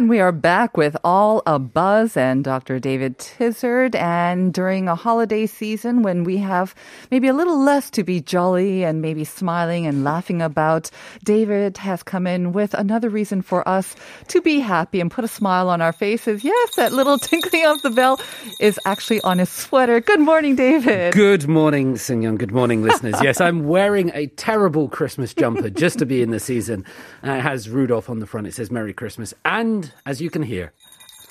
And 0.00 0.08
we 0.08 0.20
are 0.20 0.32
back 0.32 0.78
with 0.78 0.96
All 1.04 1.42
a 1.44 1.58
Buzz 1.58 2.16
and 2.16 2.42
Dr. 2.42 2.78
David 2.78 3.18
Tizard. 3.18 3.94
And 3.94 4.50
during 4.50 4.88
a 4.88 4.94
holiday 4.94 5.44
season 5.44 6.00
when 6.00 6.24
we 6.24 6.38
have 6.38 6.74
maybe 7.10 7.28
a 7.28 7.34
little 7.34 7.58
less 7.58 7.90
to 7.90 8.02
be 8.02 8.22
jolly 8.22 8.82
and 8.82 9.02
maybe 9.02 9.24
smiling 9.24 9.84
and 9.84 10.02
laughing 10.02 10.40
about, 10.40 10.90
David 11.22 11.76
has 11.76 12.02
come 12.02 12.26
in 12.26 12.52
with 12.52 12.72
another 12.72 13.10
reason 13.10 13.42
for 13.42 13.68
us 13.68 13.94
to 14.28 14.40
be 14.40 14.58
happy 14.58 15.02
and 15.02 15.10
put 15.10 15.22
a 15.22 15.28
smile 15.28 15.68
on 15.68 15.82
our 15.82 15.92
faces. 15.92 16.42
Yes, 16.42 16.76
that 16.76 16.94
little 16.94 17.18
tinkling 17.28 17.66
of 17.66 17.82
the 17.82 17.90
bell 17.90 18.18
is 18.58 18.80
actually 18.86 19.20
on 19.20 19.36
his 19.38 19.50
sweater. 19.50 20.00
Good 20.00 20.20
morning, 20.20 20.56
David. 20.56 21.12
Good 21.12 21.46
morning, 21.46 21.96
Sungyeon. 21.96 22.38
Good 22.38 22.52
morning, 22.52 22.82
listeners. 22.82 23.16
Yes, 23.22 23.38
I'm 23.38 23.68
wearing 23.68 24.10
a 24.14 24.28
terrible 24.28 24.88
Christmas 24.88 25.34
jumper 25.34 25.68
just 25.68 25.98
to 25.98 26.06
be 26.06 26.22
in 26.22 26.30
the 26.30 26.40
season. 26.40 26.86
Uh, 27.22 27.32
it 27.32 27.42
has 27.42 27.68
Rudolph 27.68 28.08
on 28.08 28.20
the 28.20 28.26
front. 28.26 28.46
It 28.46 28.54
says 28.54 28.70
Merry 28.70 28.94
Christmas. 28.94 29.34
And 29.44 29.89
as 30.06 30.20
you 30.20 30.30
can 30.30 30.42
hear, 30.42 30.72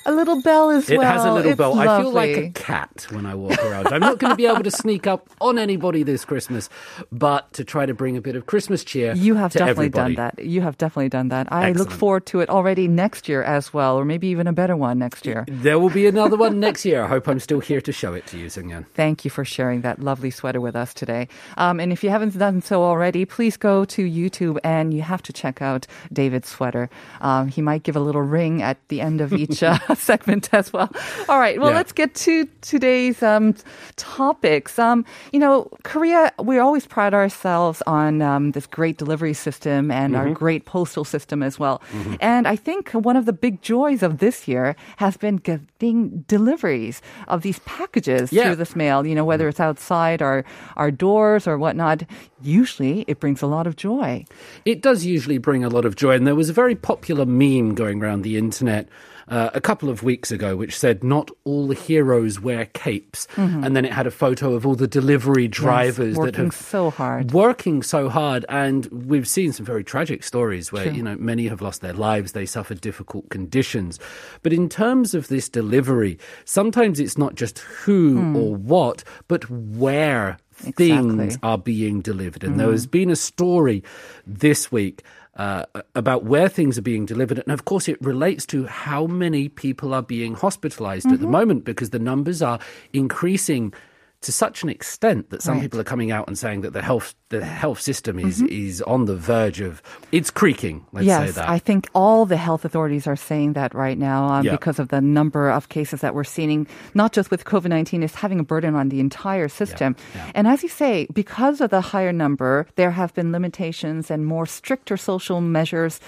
A 0.05 0.11
little 0.13 0.41
bell 0.41 0.69
as 0.71 0.89
it 0.89 0.97
well. 0.97 1.07
It 1.07 1.11
has 1.11 1.25
a 1.25 1.31
little 1.33 1.51
It's 1.51 1.57
bell. 1.57 1.77
I 1.79 2.01
feel 2.01 2.11
like 2.11 2.37
a 2.37 2.49
cat 2.51 3.05
when 3.11 3.25
I 3.25 3.35
walk 3.35 3.59
around. 3.63 3.87
I'm 3.87 3.99
not 3.99 4.17
going 4.17 4.31
to 4.31 4.35
be 4.35 4.45
able 4.45 4.63
to 4.63 4.71
sneak 4.71 5.05
up 5.05 5.29
on 5.39 5.59
anybody 5.59 6.03
this 6.03 6.25
Christmas, 6.25 6.69
but 7.11 7.51
to 7.53 7.63
try 7.63 7.85
to 7.85 7.93
bring 7.93 8.17
a 8.17 8.21
bit 8.21 8.35
of 8.35 8.45
Christmas 8.45 8.83
cheer 8.83 9.13
You 9.13 9.35
have 9.35 9.51
definitely 9.53 9.87
everybody. 9.87 10.15
done 10.15 10.31
that. 10.35 10.43
You 10.45 10.61
have 10.61 10.77
definitely 10.77 11.09
done 11.09 11.29
that. 11.29 11.51
I 11.51 11.73
look 11.73 11.91
forward 11.91 12.25
to 12.27 12.39
it 12.39 12.49
already 12.49 12.87
next 12.87 13.27
year 13.29 13.43
as 13.43 13.73
well, 13.73 13.97
or 13.97 14.05
maybe 14.05 14.27
even 14.27 14.47
a 14.47 14.53
better 14.53 14.75
one 14.75 14.97
next 14.99 15.25
year. 15.25 15.45
There 15.47 15.77
will 15.77 15.89
be 15.89 16.07
another 16.07 16.37
one 16.37 16.59
next 16.59 16.85
year. 16.85 17.03
I 17.03 17.07
hope 17.07 17.27
I'm 17.27 17.39
still 17.39 17.59
here 17.59 17.81
to 17.81 17.91
show 17.91 18.13
it 18.13 18.25
to 18.27 18.37
you, 18.37 18.47
Sungyeon. 18.47 18.85
Thank 18.95 19.25
you 19.25 19.31
for 19.31 19.45
sharing 19.45 19.81
that 19.81 19.99
lovely 19.99 20.31
sweater 20.31 20.61
with 20.61 20.75
us 20.75 20.93
today. 20.93 21.27
Um, 21.57 21.79
and 21.79 21.91
if 21.91 22.03
you 22.03 22.09
haven't 22.09 22.37
done 22.37 22.61
so 22.61 22.83
already, 22.83 23.25
please 23.25 23.57
go 23.57 23.85
to 23.85 24.03
YouTube 24.09 24.57
and 24.63 24.93
you 24.93 25.01
have 25.01 25.21
to 25.23 25.33
check 25.33 25.61
out 25.61 25.85
David's 26.11 26.47
sweater. 26.49 26.89
Um, 27.21 27.47
he 27.49 27.61
might 27.61 27.83
give 27.83 27.95
a 27.95 27.99
little 27.99 28.21
ring 28.23 28.61
at 28.61 28.77
the 28.87 29.01
end 29.01 29.21
of 29.21 29.33
each 29.33 29.61
uh, 29.63 29.77
segment 29.95 30.49
as 30.53 30.71
well. 30.73 30.89
All 31.27 31.39
right. 31.39 31.59
Well, 31.59 31.69
Yeah. 31.71 31.75
let's 31.77 31.91
get 31.91 32.13
to 32.15 32.47
today's 32.61 33.21
um, 33.23 33.55
topics. 33.95 34.79
Um, 34.79 35.05
you 35.31 35.39
know, 35.39 35.69
Korea, 35.83 36.31
we 36.41 36.57
always 36.59 36.85
pride 36.85 37.13
ourselves 37.13 37.81
on 37.87 38.21
um, 38.21 38.51
this 38.51 38.65
great 38.65 38.97
delivery 38.97 39.33
system 39.33 39.91
and 39.91 40.15
our 40.15 40.29
great 40.31 40.65
postal 40.65 41.03
system 41.03 41.43
as 41.43 41.59
well. 41.59 41.81
And 42.19 42.47
I 42.47 42.55
think 42.55 42.91
one 42.91 43.15
of 43.17 43.25
the 43.25 43.33
big 43.33 43.61
joys 43.61 44.03
of 44.03 44.19
this 44.19 44.47
year 44.47 44.75
has 44.97 45.17
been 45.17 45.37
getting 45.37 46.23
deliveries 46.27 47.01
of 47.27 47.41
these 47.41 47.59
packages 47.59 48.31
Yeah. 48.31 48.45
through 48.45 48.55
this 48.57 48.75
mail, 48.75 49.05
you 49.05 49.15
know, 49.15 49.25
whether 49.25 49.47
it's 49.47 49.59
outside 49.59 50.21
our, 50.21 50.43
our 50.77 50.91
doors 50.91 51.47
or 51.47 51.57
whatnot. 51.57 52.03
Usually 52.41 53.03
it 53.07 53.19
brings 53.19 53.41
a 53.41 53.47
lot 53.47 53.67
of 53.67 53.75
joy. 53.75 54.25
It 54.65 54.81
does 54.81 55.05
usually 55.05 55.37
bring 55.37 55.63
a 55.63 55.69
lot 55.69 55.85
of 55.85 55.95
joy, 55.95 56.15
and 56.15 56.25
there 56.25 56.35
was 56.35 56.49
a 56.49 56.53
very 56.53 56.75
popular 56.75 57.25
meme 57.25 57.75
going 57.75 58.01
around 58.01 58.21
the 58.21 58.37
internet 58.37 58.87
uh, 59.29 59.49
a 59.53 59.61
couple 59.61 59.89
of 59.89 60.03
weeks 60.03 60.31
ago, 60.31 60.55
which 60.55 60.77
said, 60.77 61.03
"Not 61.03 61.29
all 61.43 61.67
the 61.67 61.75
heroes 61.75 62.39
wear 62.39 62.65
capes," 62.65 63.27
and 63.37 63.75
then 63.75 63.85
it 63.85 63.93
had 63.93 64.07
a 64.07 64.11
photo 64.11 64.53
of 64.53 64.65
all 64.65 64.75
the 64.75 64.87
delivery 64.87 65.47
drivers 65.47 66.15
that 66.15 66.19
working 66.21 66.45
have 66.45 66.55
so 66.55 66.89
hard. 66.89 67.31
working 67.31 67.83
so 67.83 68.09
hard, 68.09 68.45
and 68.49 68.85
we've 68.87 69.27
seen 69.27 69.53
some 69.53 69.65
very 69.65 69.83
tragic 69.83 70.23
stories 70.23 70.71
where 70.71 70.87
you 70.91 71.03
know 71.03 71.15
many 71.17 71.47
have 71.47 71.61
lost 71.61 71.81
their 71.81 71.93
lives, 71.93 72.31
they 72.31 72.45
suffered 72.45 72.81
difficult 72.81 73.29
conditions. 73.29 73.99
But 74.43 74.53
in 74.53 74.69
terms 74.69 75.13
of 75.13 75.27
this 75.27 75.47
delivery, 75.49 76.17
sometimes 76.45 76.99
it's 76.99 77.17
not 77.17 77.35
just 77.35 77.59
who 77.59 78.17
Hmm. 78.19 78.35
or 78.35 78.55
what, 78.55 79.03
but 79.27 79.49
where 79.49 80.37
things 80.53 81.37
are 81.41 81.57
being 81.57 82.01
delivered. 82.01 82.43
And 82.43 82.59
there 82.59 82.71
has 82.71 82.85
been 82.85 83.09
a 83.09 83.15
story 83.15 83.83
this 84.27 84.71
week. 84.71 85.03
Uh, 85.39 85.63
about 85.95 86.25
where 86.25 86.49
things 86.49 86.77
are 86.77 86.81
being 86.81 87.05
delivered. 87.05 87.37
And 87.39 87.53
of 87.53 87.63
course, 87.63 87.87
it 87.87 87.97
relates 88.01 88.45
to 88.47 88.65
how 88.65 89.07
many 89.07 89.47
people 89.47 89.93
are 89.93 90.01
being 90.01 90.33
hospitalized 90.33 91.07
at 91.13 91.21
the 91.21 91.27
moment 91.27 91.63
because 91.63 91.91
the 91.91 91.97
numbers 91.97 92.41
are 92.41 92.59
increasing 92.91 93.73
to 94.21 94.31
such 94.31 94.63
an 94.63 94.69
extent 94.69 95.29
that 95.29 95.41
some 95.41 95.55
Right. 95.55 95.61
people 95.63 95.79
are 95.79 95.85
coming 95.85 96.11
out 96.11 96.27
and 96.27 96.37
saying 96.37 96.61
that 96.61 96.73
the 96.73 96.81
health 96.81 97.15
the 97.29 97.45
health 97.45 97.79
system 97.79 98.17
is 98.17 98.41
is 98.41 98.81
on 98.81 99.05
the 99.05 99.15
verge 99.15 99.61
of 99.61 99.81
it's 100.11 100.31
creaking. 100.31 100.83
Let's 100.91 101.05
say 101.05 101.25
yes, 101.25 101.35
that. 101.35 101.47
I 101.47 101.59
think 101.59 101.87
all 101.93 102.25
the 102.25 102.37
health 102.37 102.65
authorities 102.65 103.05
are 103.05 103.15
saying 103.15 103.53
that 103.53 103.75
right 103.75 103.99
now 103.99 104.27
um, 104.27 104.45
Yeah. 104.45 104.53
because 104.53 104.79
of 104.79 104.87
the 104.89 104.99
number 104.99 105.49
of 105.51 105.69
cases 105.69 106.01
that 106.01 106.15
we're 106.15 106.23
seeing, 106.25 106.65
not 106.95 107.13
just 107.13 107.29
with 107.29 107.45
COVID 107.45 107.69
19, 107.69 108.01
is 108.01 108.15
having 108.15 108.39
a 108.39 108.43
burden 108.43 108.73
on 108.75 108.89
the 108.89 108.99
entire 108.99 109.47
system. 109.47 109.95
yeah. 110.15 110.31
And 110.33 110.47
as 110.47 110.63
you 110.63 110.69
say, 110.69 111.05
because 111.13 111.61
of 111.61 111.69
the 111.69 111.81
higher 111.81 112.11
number, 112.11 112.65
there 112.75 112.91
have 112.91 113.13
been 113.13 113.31
limitations 113.31 114.09
and 114.09 114.25
more 114.25 114.47
stricter 114.47 114.97
social 114.97 115.39
measures. 115.41 115.99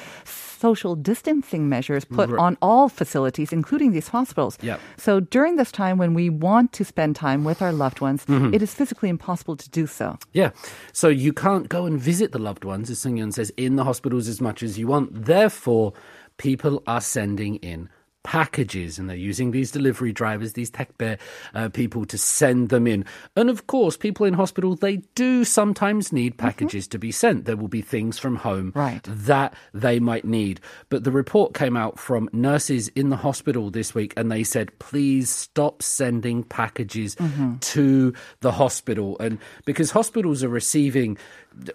Social 0.61 0.95
distancing 0.95 1.67
measures 1.69 2.05
put 2.05 2.29
Right. 2.29 2.39
on 2.45 2.57
all 2.61 2.87
facilities, 2.89 3.51
including 3.51 3.91
these 3.93 4.09
hospitals. 4.09 4.57
Yep. 4.61 4.79
So 4.97 5.19
during 5.19 5.55
this 5.57 5.71
time 5.71 5.97
when 5.97 6.13
we 6.13 6.29
want 6.29 6.71
to 6.73 6.83
spend 6.85 7.15
time 7.15 7.43
with 7.43 7.61
our 7.61 7.73
loved 7.73 7.99
ones, 8.01 8.25
Mm-hmm. 8.25 8.53
it 8.53 8.61
is 8.61 8.73
physically 8.73 9.09
impossible 9.09 9.55
to 9.57 9.67
do 9.79 9.87
so. 9.87 10.17
Yeah. 10.33 10.51
So 10.93 11.07
you 11.09 11.33
can't 11.33 11.67
go 11.67 11.85
and 11.87 11.99
visit 11.99 12.31
the 12.31 12.39
loved 12.39 12.63
ones, 12.63 12.89
as 12.91 12.99
Sungyeon 13.03 13.33
says, 13.33 13.51
in 13.57 13.75
the 13.75 13.83
hospitals 13.83 14.27
as 14.27 14.39
much 14.39 14.61
as 14.63 14.77
you 14.77 14.87
want. 14.87 15.25
Therefore, 15.25 15.93
people 16.37 16.83
are 16.85 17.01
sending 17.01 17.55
in 17.57 17.89
packages 18.23 18.99
and 18.99 19.09
they're 19.09 19.17
using 19.17 19.51
these 19.51 19.71
delivery 19.71 20.11
drivers, 20.11 20.53
these 20.53 20.71
taekbae 20.71 21.17
uh, 21.53 21.69
people 21.69 22.05
to 22.05 22.17
send 22.17 22.69
them 22.69 22.87
in. 22.87 23.05
And 23.35 23.49
of 23.49 23.67
course, 23.67 23.97
people 23.97 24.25
in 24.25 24.33
hospital, 24.33 24.75
they 24.75 24.97
do 25.15 25.43
sometimes 25.43 26.11
need 26.11 26.33
mm-hmm. 26.33 26.47
packages 26.47 26.87
to 26.89 26.99
be 26.99 27.11
sent. 27.11 27.45
There 27.45 27.57
will 27.57 27.67
be 27.67 27.81
things 27.81 28.19
from 28.19 28.35
home 28.37 28.71
Right. 28.75 29.03
that 29.03 29.53
they 29.73 29.99
might 29.99 30.25
need. 30.25 30.59
But 30.89 31.03
the 31.03 31.11
report 31.11 31.53
came 31.53 31.75
out 31.75 31.99
from 31.99 32.29
nurses 32.31 32.87
in 32.89 33.09
the 33.09 33.17
hospital 33.17 33.69
this 33.69 33.95
week 33.95 34.13
and 34.15 34.31
they 34.31 34.43
said, 34.43 34.77
please 34.79 35.29
stop 35.29 35.81
sending 35.81 36.43
packages 36.43 37.15
mm-hmm. 37.15 37.57
to 37.57 38.13
the 38.41 38.51
hospital. 38.51 39.17
And 39.19 39.39
because 39.65 39.91
hospitals 39.91 40.43
are 40.43 40.49
receiving 40.49 41.17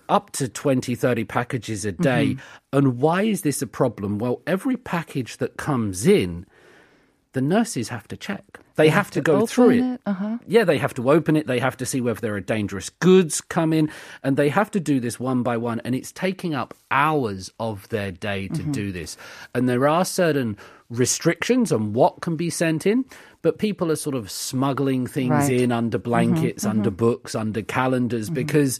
up 0.09 0.31
to 0.31 0.49
20, 0.49 0.95
30 0.95 1.25
packages 1.25 1.85
a 1.85 1.93
day. 1.93 2.29
Mm-hmm. 2.29 2.41
And 2.77 2.99
why 3.01 3.23
is 3.23 3.41
this 3.43 3.63
a 3.63 3.67
problem? 3.67 4.19
Well, 4.19 4.43
every 4.47 4.77
package 4.77 5.39
that 5.39 5.57
comes 5.57 6.07
in, 6.07 6.47
the 7.33 7.41
nurses 7.41 7.89
have 7.89 8.07
to 8.09 8.17
check. 8.17 8.45
They, 8.77 8.91
have, 8.91 9.11
to, 9.13 9.23
go 9.23 9.47
through 9.47 9.71
it. 9.71 9.81
it, 9.95 10.01
uh-huh. 10.05 10.37
Yeah, 10.47 10.65
they 10.65 10.77
have 10.77 10.93
to 10.95 11.11
open 11.11 11.35
it. 11.35 11.47
They 11.47 11.59
have 11.61 11.79
to 11.79 11.87
see 11.87 12.03
whether 12.03 12.21
there 12.21 12.35
are 12.35 12.41
dangerous 12.41 12.91
goods 12.91 13.41
come 13.41 13.73
in, 13.73 13.91
and 14.23 14.37
they 14.37 14.51
have 14.51 14.71
to 14.73 14.81
do 14.81 15.01
this 15.01 15.19
one 15.19 15.43
by 15.43 15.57
one. 15.57 15.81
And 15.85 15.95
it's 15.95 16.13
taking 16.13 16.55
up 16.55 16.75
hours 16.91 17.51
of 17.59 17.89
their 17.89 18.13
day 18.13 18.49
Mm-hmm. 18.49 18.73
to 18.73 18.73
do 18.73 18.93
this. 18.93 19.17
And 19.55 19.67
there 19.67 19.89
are 19.89 20.05
certain 20.05 20.59
restrictions 20.91 21.73
on 21.73 21.95
what 21.95 22.21
can 22.21 22.37
be 22.37 22.51
sent 22.51 22.87
in, 22.87 23.07
but 23.41 23.59
people 23.59 23.91
are 23.91 23.97
sort 23.97 24.15
of 24.15 24.31
smuggling 24.31 25.07
things 25.07 25.31
Right. 25.31 25.51
Mm-hmm. 25.51 25.65
in 25.65 25.73
under 25.73 25.99
blankets, 25.99 26.67
under 26.67 26.91
books, 26.91 27.35
under 27.35 27.63
calendars 27.63 28.29
because. 28.29 28.79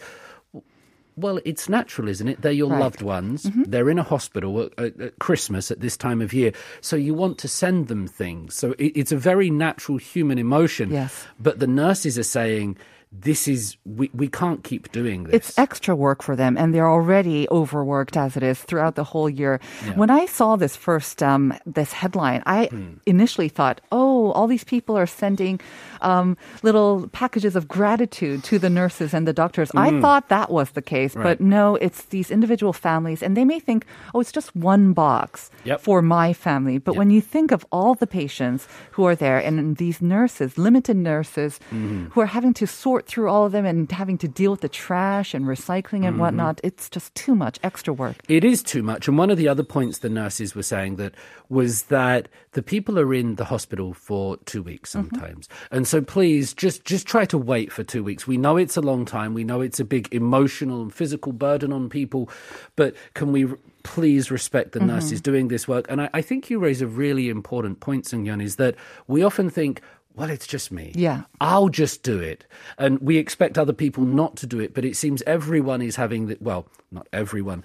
Well, 1.17 1.41
it's 1.47 1.69
natural, 1.69 2.09
isn't 2.09 2.29
it? 2.29 2.43
They're 2.43 2.53
your 2.53 2.71
Right. 2.71 2.81
loved 2.81 3.01
ones. 3.03 3.45
Mm-hmm. 3.45 3.63
They're 3.69 3.89
in 3.89 3.99
a 3.99 4.03
hospital 4.03 4.63
at, 4.63 4.79
at, 4.79 5.01
at 5.01 5.19
Christmas 5.19 5.71
at 5.71 5.81
this 5.81 5.97
time 5.97 6.21
of 6.21 6.33
year. 6.35 6.53
So 6.83 6.95
you 6.95 7.15
want 7.15 7.39
to 7.39 7.49
send 7.49 7.89
them 7.89 8.07
things. 8.07 8.55
So 8.55 8.73
it, 8.79 8.93
it's 8.95 9.13
a 9.13 9.17
very 9.17 9.49
natural 9.51 9.97
human 9.99 10.39
emotion. 10.39 10.91
Yes. 10.91 11.25
But 11.41 11.59
the 11.59 11.67
nurses 11.67 12.19
are 12.19 12.23
saying, 12.23 12.77
this 13.21 13.49
is, 13.49 13.77
we, 13.85 14.11
we 14.13 14.29
can't 14.29 14.63
keep 14.63 14.93
doing 14.93 15.25
this. 15.25 15.35
It's 15.35 15.59
extra 15.59 15.95
work 15.97 16.23
for 16.23 16.37
them, 16.37 16.57
and 16.57 16.75
they're 16.75 16.89
already 16.91 17.49
overworked 17.51 18.17
as 18.17 18.37
it 18.37 18.43
is 18.43 18.61
throughout 18.63 18.95
the 18.95 19.05
whole 19.05 19.29
year. 19.31 19.61
When 19.95 20.11
I 20.11 20.27
saw 20.27 20.57
this 20.57 20.77
first, 20.77 21.23
um, 21.23 21.55
this 21.65 21.93
headline, 21.93 22.43
I 22.47 22.67
Hmm. 22.67 22.95
initially 23.07 23.49
thought, 23.49 23.81
oh, 23.93 24.33
all 24.33 24.47
these 24.47 24.65
people 24.65 24.97
are 24.97 25.07
sending 25.07 25.61
um, 26.03 26.37
little 26.63 27.09
packages 27.09 27.57
of 27.57 27.67
gratitude 27.67 28.45
to 28.45 28.59
the 28.59 28.69
nurses 28.69 29.15
and 29.15 29.27
the 29.27 29.33
doctors. 29.33 29.71
I 29.75 29.99
thought 30.01 30.29
that 30.29 30.51
was 30.51 30.71
the 30.73 30.83
case, 30.83 31.15
Hmm. 31.15 31.21
Right. 31.21 31.39
but 31.39 31.41
no, 31.41 31.77
it's 31.77 32.03
these 32.07 32.31
individual 32.31 32.73
families, 32.73 33.23
and 33.23 33.37
they 33.37 33.45
may 33.45 33.61
think, 33.61 33.87
oh, 34.15 34.21
it's 34.21 34.33
just 34.33 34.55
one 34.55 34.93
box 34.93 35.51
Yep. 35.65 35.81
for 35.81 36.03
my 36.03 36.33
family. 36.35 36.79
But 36.79 36.93
Yep. 36.93 36.99
when 36.99 37.11
you 37.11 37.21
think 37.23 37.51
of 37.51 37.65
all 37.73 37.95
the 37.95 38.07
patients 38.07 38.69
who 38.93 39.05
are 39.05 39.17
there 39.17 39.39
and 39.39 39.77
these 39.79 40.03
nurses, 40.03 40.59
limited 40.59 40.97
nurses, 40.97 41.59
Mm-hmm. 41.73 42.07
who 42.13 42.21
are 42.21 42.27
having 42.27 42.53
to 42.55 42.67
sort 42.67 43.06
sort 43.07 43.17
through 43.17 43.31
all 43.31 43.47
of 43.47 43.53
them 43.53 43.65
and 43.65 43.91
having 43.91 44.19
to 44.19 44.29
deal 44.29 44.51
with 44.53 44.61
the 44.61 44.69
trash 44.69 45.35
and 45.35 45.47
recycling 45.47 46.05
and 46.05 46.15
mm-hmm. 46.15 46.21
whatnot. 46.21 46.61
It's 46.63 46.89
just 46.91 47.15
too 47.15 47.35
much 47.35 47.59
extra 47.63 47.93
work. 47.93 48.17
It 48.29 48.45
is 48.45 48.63
too 48.63 48.83
much. 48.83 49.09
And 49.09 49.19
one 49.19 49.31
of 49.31 49.39
the 49.39 49.49
other 49.49 49.63
points 49.63 49.99
the 49.99 50.09
nurses 50.09 50.55
were 50.55 50.63
saying 50.63 50.97
that 50.97 51.15
was 51.49 51.85
that 51.85 52.29
the 52.53 52.63
people 52.63 52.99
are 52.99 53.15
in 53.15 53.37
the 53.37 53.45
hospital 53.45 53.95
for 53.95 54.37
two 54.39 54.63
weeks 54.63 54.95
mm-hmm. 54.95 55.09
sometimes. 55.09 55.49
And 55.71 55.87
so 55.87 56.01
please 56.01 56.55
just 56.55 56.85
just 56.85 57.07
try 57.07 57.25
to 57.27 57.39
wait 57.39 57.73
for 57.73 57.85
two 57.85 58.03
weeks. 58.05 58.27
We 58.27 58.37
know 58.37 58.57
it's 58.57 58.77
a 58.77 58.83
long 58.83 59.05
time. 59.05 59.35
We 59.35 59.45
know 59.45 59.61
it's 59.61 59.81
a 59.81 59.85
big 59.85 60.13
emotional 60.13 60.83
and 60.83 60.93
physical 60.93 61.33
burden 61.33 61.73
on 61.73 61.89
people, 61.89 62.29
but 62.75 62.95
can 63.15 63.33
we 63.33 63.47
please 63.83 64.33
respect 64.33 64.73
the 64.73 64.81
mm-hmm. 64.81 64.89
nurses 64.89 65.21
doing 65.21 65.49
this 65.49 65.69
work? 65.69 65.87
And 65.89 66.03
I, 66.03 66.11
I 66.13 66.23
think 66.23 66.51
you 66.51 66.59
raise 66.59 66.83
a 66.83 66.87
really 66.87 67.29
important 67.29 67.79
point, 67.81 68.05
Sungyeon, 68.05 68.43
is 68.43 68.57
that 68.57 68.75
we 69.07 69.23
often 69.23 69.49
think 69.49 69.81
well, 70.17 70.31
it's 70.31 70.47
just 70.47 70.73
me. 70.73 70.93
Yeah. 70.95 71.25
I'll 71.41 71.69
just 71.69 72.03
do 72.03 72.19
it. 72.19 72.45
And 72.79 72.99
we 73.01 73.19
expect 73.19 73.59
other 73.59 73.75
people 73.75 74.03
not 74.03 74.37
to 74.37 74.47
do 74.47 74.59
it, 74.61 74.75
but 74.75 74.85
it 74.85 74.97
seems 74.97 75.23
everyone 75.23 75.83
is 75.83 75.97
having 75.97 76.27
the, 76.27 76.39
well, 76.41 76.67
not 76.91 77.07
everyone. 77.13 77.63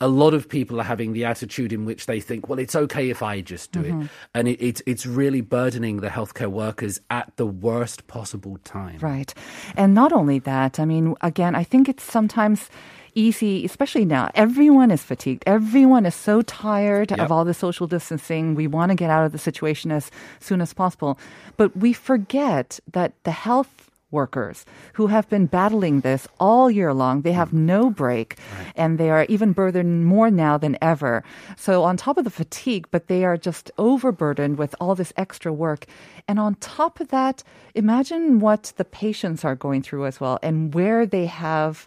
A 0.00 0.08
lot 0.08 0.32
of 0.32 0.48
people 0.48 0.80
are 0.80 0.84
having 0.84 1.12
the 1.12 1.26
attitude 1.26 1.74
in 1.74 1.84
which 1.84 2.06
they 2.06 2.20
think, 2.20 2.48
well, 2.48 2.58
it's 2.58 2.74
okay 2.74 3.10
if 3.10 3.22
I 3.22 3.42
just 3.42 3.70
do 3.70 3.80
it. 3.80 3.92
Mm-hmm. 3.92 4.06
And 4.34 4.48
it, 4.48 4.64
it's, 4.64 4.82
it's 4.86 5.04
really 5.04 5.42
burdening 5.42 5.98
the 5.98 6.08
healthcare 6.08 6.50
workers 6.50 6.98
at 7.10 7.36
the 7.36 7.46
worst 7.46 8.06
possible 8.06 8.56
time. 8.64 8.98
Right. 9.00 9.34
And 9.76 9.94
not 9.94 10.10
only 10.12 10.38
that, 10.38 10.80
I 10.80 10.86
mean, 10.86 11.16
again, 11.20 11.54
I 11.54 11.64
think 11.64 11.86
it's 11.86 12.02
sometimes 12.02 12.70
easy, 13.14 13.64
especially 13.64 14.04
now. 14.04 14.30
Everyone 14.34 14.90
is 14.90 15.02
fatigued. 15.02 15.42
Everyone 15.46 16.06
is 16.06 16.14
so 16.14 16.42
tired 16.42 17.10
Yep. 17.10 17.20
of 17.20 17.32
all 17.32 17.44
the 17.44 17.54
social 17.54 17.86
distancing. 17.86 18.54
We 18.54 18.66
want 18.66 18.90
to 18.90 18.96
get 18.96 19.10
out 19.10 19.24
of 19.24 19.32
the 19.32 19.38
situation 19.38 19.90
as 19.90 20.10
soon 20.40 20.60
as 20.60 20.72
possible. 20.72 21.18
But 21.56 21.76
we 21.76 21.92
forget 21.92 22.80
that 22.92 23.12
the 23.24 23.32
health 23.32 23.90
workers 24.10 24.64
who 24.94 25.06
have 25.08 25.28
been 25.28 25.46
battling 25.46 26.00
this 26.00 26.26
all 26.38 26.70
year 26.70 26.92
long. 26.92 27.22
They 27.22 27.32
have 27.32 27.50
mm. 27.50 27.60
no 27.60 27.90
break 27.90 28.36
and 28.74 28.98
they 28.98 29.10
are 29.10 29.26
even 29.28 29.52
burdened 29.52 30.06
more 30.06 30.30
now 30.30 30.58
than 30.58 30.76
ever. 30.82 31.22
So 31.56 31.84
on 31.84 31.96
top 31.96 32.18
of 32.18 32.24
the 32.24 32.30
fatigue, 32.30 32.88
but 32.90 33.06
they 33.06 33.24
are 33.24 33.36
just 33.36 33.70
overburdened 33.78 34.58
with 34.58 34.74
all 34.80 34.94
this 34.94 35.12
extra 35.16 35.52
work. 35.52 35.86
And 36.26 36.38
on 36.38 36.56
top 36.56 37.00
of 37.00 37.08
that, 37.08 37.42
imagine 37.74 38.40
what 38.40 38.72
the 38.76 38.84
patients 38.84 39.44
are 39.44 39.56
going 39.56 39.82
through 39.82 40.06
as 40.06 40.20
well 40.20 40.38
and 40.42 40.74
where 40.74 41.06
they 41.06 41.26
have 41.26 41.86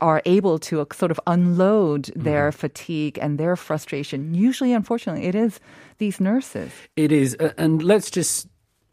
are 0.00 0.22
able 0.24 0.58
to 0.58 0.80
uh, 0.80 0.84
sort 0.92 1.10
of 1.10 1.20
unload 1.26 2.10
their 2.16 2.52
fatigue 2.52 3.18
and 3.20 3.38
their 3.38 3.56
frustration. 3.56 4.34
Usually, 4.34 4.72
unfortunately, 4.72 5.26
it 5.26 5.34
is 5.34 5.60
these 5.98 6.20
nurses. 6.20 6.72
It 6.96 7.12
is. 7.12 7.34
And 7.34 7.82
let's 7.82 8.10
just 8.10 8.48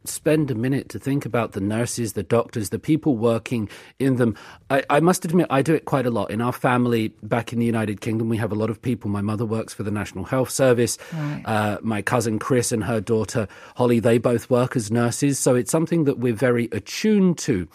spend 0.07 0.51
a 0.51 0.55
minute 0.55 0.89
to 0.89 0.99
think 0.99 1.25
about 1.25 1.53
the 1.53 1.59
nurses, 1.59 2.13
the 2.13 2.23
doctors, 2.23 2.69
the 2.69 2.79
people 2.79 3.17
working 3.17 3.69
in 3.99 4.17
them. 4.17 4.35
I, 4.69 4.83
I 4.89 4.99
must 4.99 5.25
admit, 5.25 5.47
I 5.49 5.61
do 5.61 5.73
it 5.73 5.85
quite 5.85 6.05
a 6.05 6.11
lot. 6.11 6.31
In 6.31 6.41
our 6.41 6.51
family 6.51 7.09
back 7.23 7.51
in 7.53 7.59
the 7.59 7.65
United 7.65 8.01
Kingdom, 8.01 8.29
we 8.29 8.37
have 8.37 8.51
a 8.51 8.55
lot 8.55 8.69
of 8.69 8.81
people. 8.81 9.09
My 9.09 9.21
mother 9.21 9.45
works 9.45 9.73
for 9.73 9.83
the 9.83 9.91
National 9.91 10.23
Health 10.23 10.49
Service. 10.49 10.97
Uh, 11.45 11.77
my 11.81 12.01
cousin 12.01 12.39
Chris 12.39 12.71
and 12.71 12.83
her 12.83 13.01
daughter 13.01 13.47
Holly, 13.75 13.99
they 13.99 14.17
both 14.17 14.49
work 14.49 14.75
as 14.75 14.91
nurses. 14.91 15.39
So 15.39 15.55
it's 15.55 15.71
something 15.71 16.03
that 16.05 16.19
we're 16.19 16.33
very 16.33 16.69
attuned 16.71 17.37
to. 17.39 17.67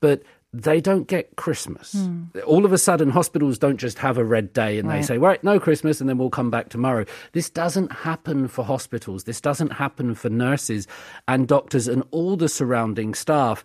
But 0.00 0.22
they 0.62 0.80
don't 0.80 1.06
get 1.06 1.36
Christmas. 1.36 2.08
All 2.46 2.64
of 2.64 2.72
a 2.72 2.78
sudden, 2.78 3.10
hospitals 3.10 3.58
don't 3.58 3.76
just 3.76 3.98
have 3.98 4.16
a 4.16 4.24
red 4.24 4.52
day 4.52 4.78
and 4.78 4.90
they 4.90 5.02
say, 5.02 5.18
right, 5.18 5.42
no 5.44 5.60
Christmas, 5.60 6.00
and 6.00 6.08
then 6.08 6.18
we'll 6.18 6.30
come 6.30 6.50
back 6.50 6.68
tomorrow. 6.70 7.04
This 7.32 7.50
doesn't 7.50 7.92
happen 7.92 8.48
for 8.48 8.64
hospitals. 8.64 9.24
This 9.24 9.40
doesn't 9.40 9.72
happen 9.72 10.14
for 10.14 10.30
nurses 10.30 10.86
and 11.28 11.46
doctors 11.46 11.88
and 11.88 12.02
all 12.10 12.36
the 12.36 12.48
surrounding 12.48 13.14
staff. 13.14 13.64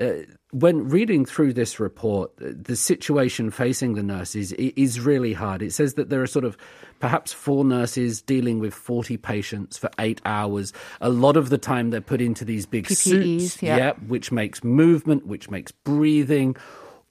Uh, 0.00 0.18
when 0.50 0.88
reading 0.88 1.26
through 1.26 1.52
this 1.52 1.78
report, 1.78 2.30
the 2.38 2.76
situation 2.76 3.50
facing 3.50 3.94
the 3.94 4.02
nurses 4.02 4.52
is 4.52 5.00
really 5.00 5.34
hard. 5.34 5.62
It 5.62 5.72
says 5.72 5.94
that 5.94 6.08
there 6.08 6.22
are 6.22 6.26
sort 6.26 6.46
of 6.46 6.56
perhaps 7.00 7.32
four 7.32 7.64
nurses 7.64 8.22
dealing 8.22 8.58
with 8.58 8.72
40 8.72 9.18
patients 9.18 9.76
for 9.76 9.90
eight 9.98 10.22
hours. 10.24 10.72
A 11.00 11.10
lot 11.10 11.36
of 11.36 11.50
the 11.50 11.58
time 11.58 11.90
they're 11.90 12.00
put 12.00 12.22
into 12.22 12.44
these 12.44 12.64
big 12.64 12.86
PPEs, 12.86 12.96
suits, 12.96 13.62
yeah. 13.62 13.76
yeah, 13.76 13.92
which 14.06 14.32
makes 14.32 14.64
movement, 14.64 15.26
which 15.26 15.50
makes 15.50 15.70
breathing. 15.70 16.56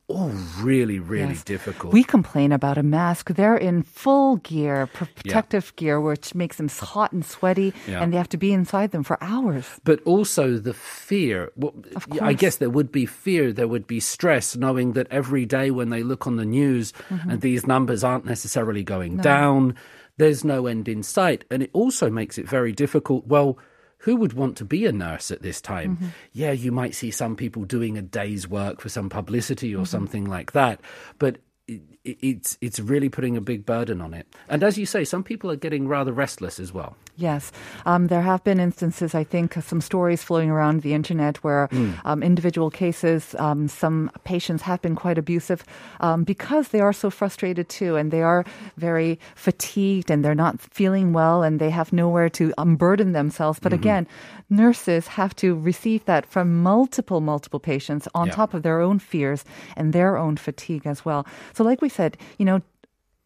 All 0.10 0.30
really, 0.62 1.00
really 1.00 1.34
Yes. 1.34 1.44
difficult. 1.44 1.92
We 1.92 2.02
complain 2.02 2.54
about 2.54 2.78
a 2.78 2.84
mask. 2.84 3.34
They're 3.34 3.58
in 3.58 3.84
full 3.84 4.38
gear, 4.38 4.88
pr- 4.88 5.04
protective 5.16 5.74
gear, 5.76 6.00
which 6.00 6.34
makes 6.34 6.56
them 6.56 6.70
hot 6.70 7.12
and 7.12 7.26
sweaty, 7.26 7.74
Yeah. 7.86 8.02
and 8.02 8.14
they 8.14 8.18
have 8.18 8.30
to 8.30 8.38
be 8.38 8.54
inside 8.54 8.92
them 8.92 9.04
for 9.04 9.18
hours. 9.22 9.66
but 9.84 10.00
also 10.06 10.58
the 10.58 10.74
fear. 10.74 11.52
Well, 11.58 11.74
I 12.22 12.32
guess 12.34 12.56
there 12.56 12.70
would 12.70 12.90
be 12.90 13.06
fear, 13.06 13.52
there 13.52 13.68
would 13.68 13.86
be 13.86 14.00
stress, 14.00 14.56
knowing 14.56 14.94
that 14.94 15.08
every 15.12 15.46
day 15.46 15.72
when 15.72 15.90
they 15.90 16.04
look 16.04 16.26
on 16.26 16.38
the 16.38 16.46
news 16.46 16.94
Mm-hmm. 17.10 17.30
and 17.30 17.42
these 17.42 17.68
numbers 17.68 18.02
aren't 18.04 18.26
necessarily 18.26 18.84
going 18.84 19.18
down, 19.18 19.76
there's 20.18 20.46
no 20.46 20.68
end 20.68 20.88
in 20.88 21.04
sight. 21.04 21.44
And 21.52 21.62
it 21.64 21.70
also 21.74 22.10
makes 22.10 22.38
it 22.38 22.48
very 22.48 22.72
difficult. 22.72 23.28
Well, 23.28 23.58
who 24.00 24.16
would 24.18 24.34
want 24.34 24.58
to 24.58 24.66
be 24.66 24.86
a 24.86 24.92
nurse 24.92 25.32
at 25.32 25.42
this 25.42 25.60
time? 25.62 25.96
Mm-hmm. 25.96 26.08
Yeah, 26.34 26.52
you 26.52 26.72
might 26.72 26.96
see 26.96 27.12
some 27.12 27.36
people 27.36 27.64
doing 27.66 27.98
a 27.98 28.02
day's 28.02 28.48
work 28.48 28.80
for 28.82 28.90
some 28.90 29.10
publicity 29.10 29.74
or 29.74 29.80
Mm-hmm. 29.80 29.86
something 29.86 30.26
like 30.26 30.52
that, 30.54 30.80
but 31.20 31.38
it, 31.68 31.82
it- 32.04 32.18
it's 32.22 32.58
it's 32.62 32.80
really 32.80 33.10
putting 33.10 33.36
a 33.38 33.42
big 33.42 33.66
burden 33.66 34.00
on 34.02 34.14
it. 34.14 34.26
And 34.50 34.64
as 34.64 34.78
you 34.78 34.86
say, 34.86 35.04
some 35.04 35.24
people 35.24 35.52
are 35.52 35.58
getting 35.58 35.88
rather 35.90 36.14
restless 36.14 36.60
as 36.60 36.72
well. 36.74 36.96
Yes. 37.18 37.52
Um, 37.86 38.08
there 38.08 38.22
have 38.22 38.44
been 38.44 38.60
instances, 38.60 39.16
I 39.16 39.24
think, 39.24 39.54
some 39.56 39.82
stories 39.82 40.22
floating 40.24 40.52
around 40.52 40.84
the 40.84 40.94
internet 40.94 41.38
where 41.44 41.68
um, 42.06 42.22
individual 42.22 42.70
cases, 42.70 43.36
um, 43.40 43.68
some 43.68 44.12
patients 44.24 44.62
have 44.64 44.82
been 44.84 44.96
quite 44.96 45.18
abusive 45.18 45.64
um, 46.00 46.24
because 46.24 46.68
they 46.70 46.80
are 46.80 46.94
so 46.94 47.10
frustrated 47.10 47.70
too, 47.70 47.96
and 47.96 48.12
they 48.12 48.22
are 48.22 48.46
very 48.78 49.20
fatigued 49.36 50.12
and 50.12 50.24
they're 50.24 50.36
not 50.36 50.62
feeling 50.62 51.12
well 51.12 51.42
and 51.42 51.60
they 51.60 51.72
have 51.72 51.92
nowhere 51.92 52.30
to 52.30 52.54
unburden 52.60 53.14
themselves. 53.14 53.60
But 53.60 53.74
again, 53.74 54.08
nurses 54.50 55.08
have 55.08 55.36
to 55.38 55.56
receive 55.56 56.06
that 56.06 56.26
from 56.26 56.62
multiple, 56.62 57.20
multiple 57.20 57.60
patients 57.60 58.08
on 58.14 58.28
Yeah. 58.28 58.34
top 58.34 58.54
of 58.54 58.62
their 58.62 58.80
own 58.80 59.00
fears 59.00 59.44
and 59.76 59.92
their 59.92 60.18
own 60.18 60.38
fatigue 60.38 60.86
as 60.86 61.04
well. 61.04 61.26
So, 61.58 61.64
like 61.64 61.82
we 61.82 61.90
said, 61.90 62.18
you 62.38 62.46
know, 62.46 62.62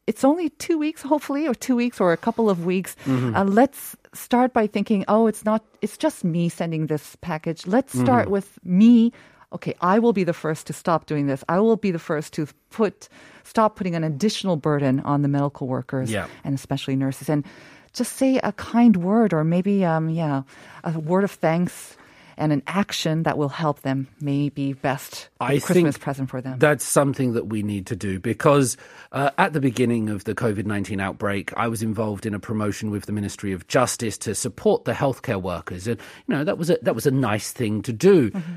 it's 0.07 0.23
only 0.23 0.47
two 0.51 0.77
weeks, 0.77 1.01
hopefully, 1.01 1.47
or 1.49 1.53
two 1.53 1.75
weeks 1.75 1.99
or 1.99 2.13
a 2.13 2.17
couple 2.17 2.49
of 2.49 2.65
weeks. 2.65 2.95
Uh, 3.05 3.43
let's 3.43 3.95
start 4.13 4.53
by 4.53 4.67
thinking, 4.67 5.03
oh, 5.09 5.27
it's 5.27 5.43
not, 5.43 5.61
it's 5.81 5.97
just 5.97 6.23
me 6.23 6.47
sending 6.47 6.87
this 6.87 7.17
package. 7.19 7.67
Let's 7.67 7.91
start 7.99 8.29
with 8.29 8.57
me. 8.63 9.11
Okay, 9.51 9.75
I 9.81 9.99
will 9.99 10.13
be 10.13 10.23
the 10.23 10.33
first 10.33 10.65
to 10.67 10.73
stop 10.73 11.07
doing 11.07 11.27
this. 11.27 11.43
I 11.49 11.59
will 11.59 11.75
be 11.75 11.91
the 11.91 11.99
first 11.99 12.31
to 12.35 12.47
put, 12.69 13.09
stop 13.43 13.75
putting 13.75 13.95
an 13.95 14.03
additional 14.05 14.55
burden 14.55 15.01
on 15.01 15.23
the 15.23 15.27
medical 15.27 15.67
workers 15.67 16.09
Yeah. 16.09 16.27
and 16.45 16.55
especially 16.55 16.95
nurses. 16.95 17.27
And 17.29 17.43
just 17.91 18.15
say 18.15 18.39
a 18.43 18.53
kind 18.53 18.95
word 18.95 19.33
or 19.33 19.43
maybe, 19.43 19.83
um, 19.83 20.07
yeah, 20.09 20.43
a 20.85 20.97
word 20.97 21.25
of 21.25 21.31
thanks 21.31 21.97
and 22.37 22.51
an 22.51 22.63
action 22.67 23.23
that 23.23 23.37
will 23.37 23.49
help 23.49 23.81
them 23.81 24.07
may 24.19 24.49
be 24.49 24.73
best 24.73 25.29
I 25.39 25.59
Christmas 25.59 25.97
present 25.97 26.29
for 26.29 26.41
them. 26.41 26.59
That's 26.59 26.83
something 26.83 27.33
that 27.33 27.47
we 27.47 27.63
need 27.63 27.85
to 27.87 27.95
do 27.95 28.19
because 28.19 28.77
uh, 29.11 29.31
at 29.37 29.53
the 29.53 29.61
beginning 29.61 30.09
of 30.09 30.23
the 30.23 30.35
COVID 30.35 30.65
19 30.65 30.99
outbreak, 30.99 31.51
I 31.57 31.67
was 31.67 31.81
involved 31.81 32.25
in 32.25 32.33
a 32.33 32.39
promotion 32.39 32.91
with 32.91 33.05
the 33.05 33.11
Ministry 33.11 33.51
of 33.51 33.67
Justice 33.67 34.17
to 34.19 34.35
support 34.35 34.85
the 34.85 34.93
healthcare 34.93 35.41
workers. 35.41 35.87
And, 35.87 35.99
you 36.27 36.35
know, 36.35 36.43
that 36.43 36.57
was 36.57 36.69
a, 36.69 36.77
that 36.81 36.95
was 36.95 37.05
a 37.05 37.11
nice 37.11 37.51
thing 37.51 37.81
to 37.83 37.93
do. 37.93 38.31
Mm-hmm. 38.31 38.51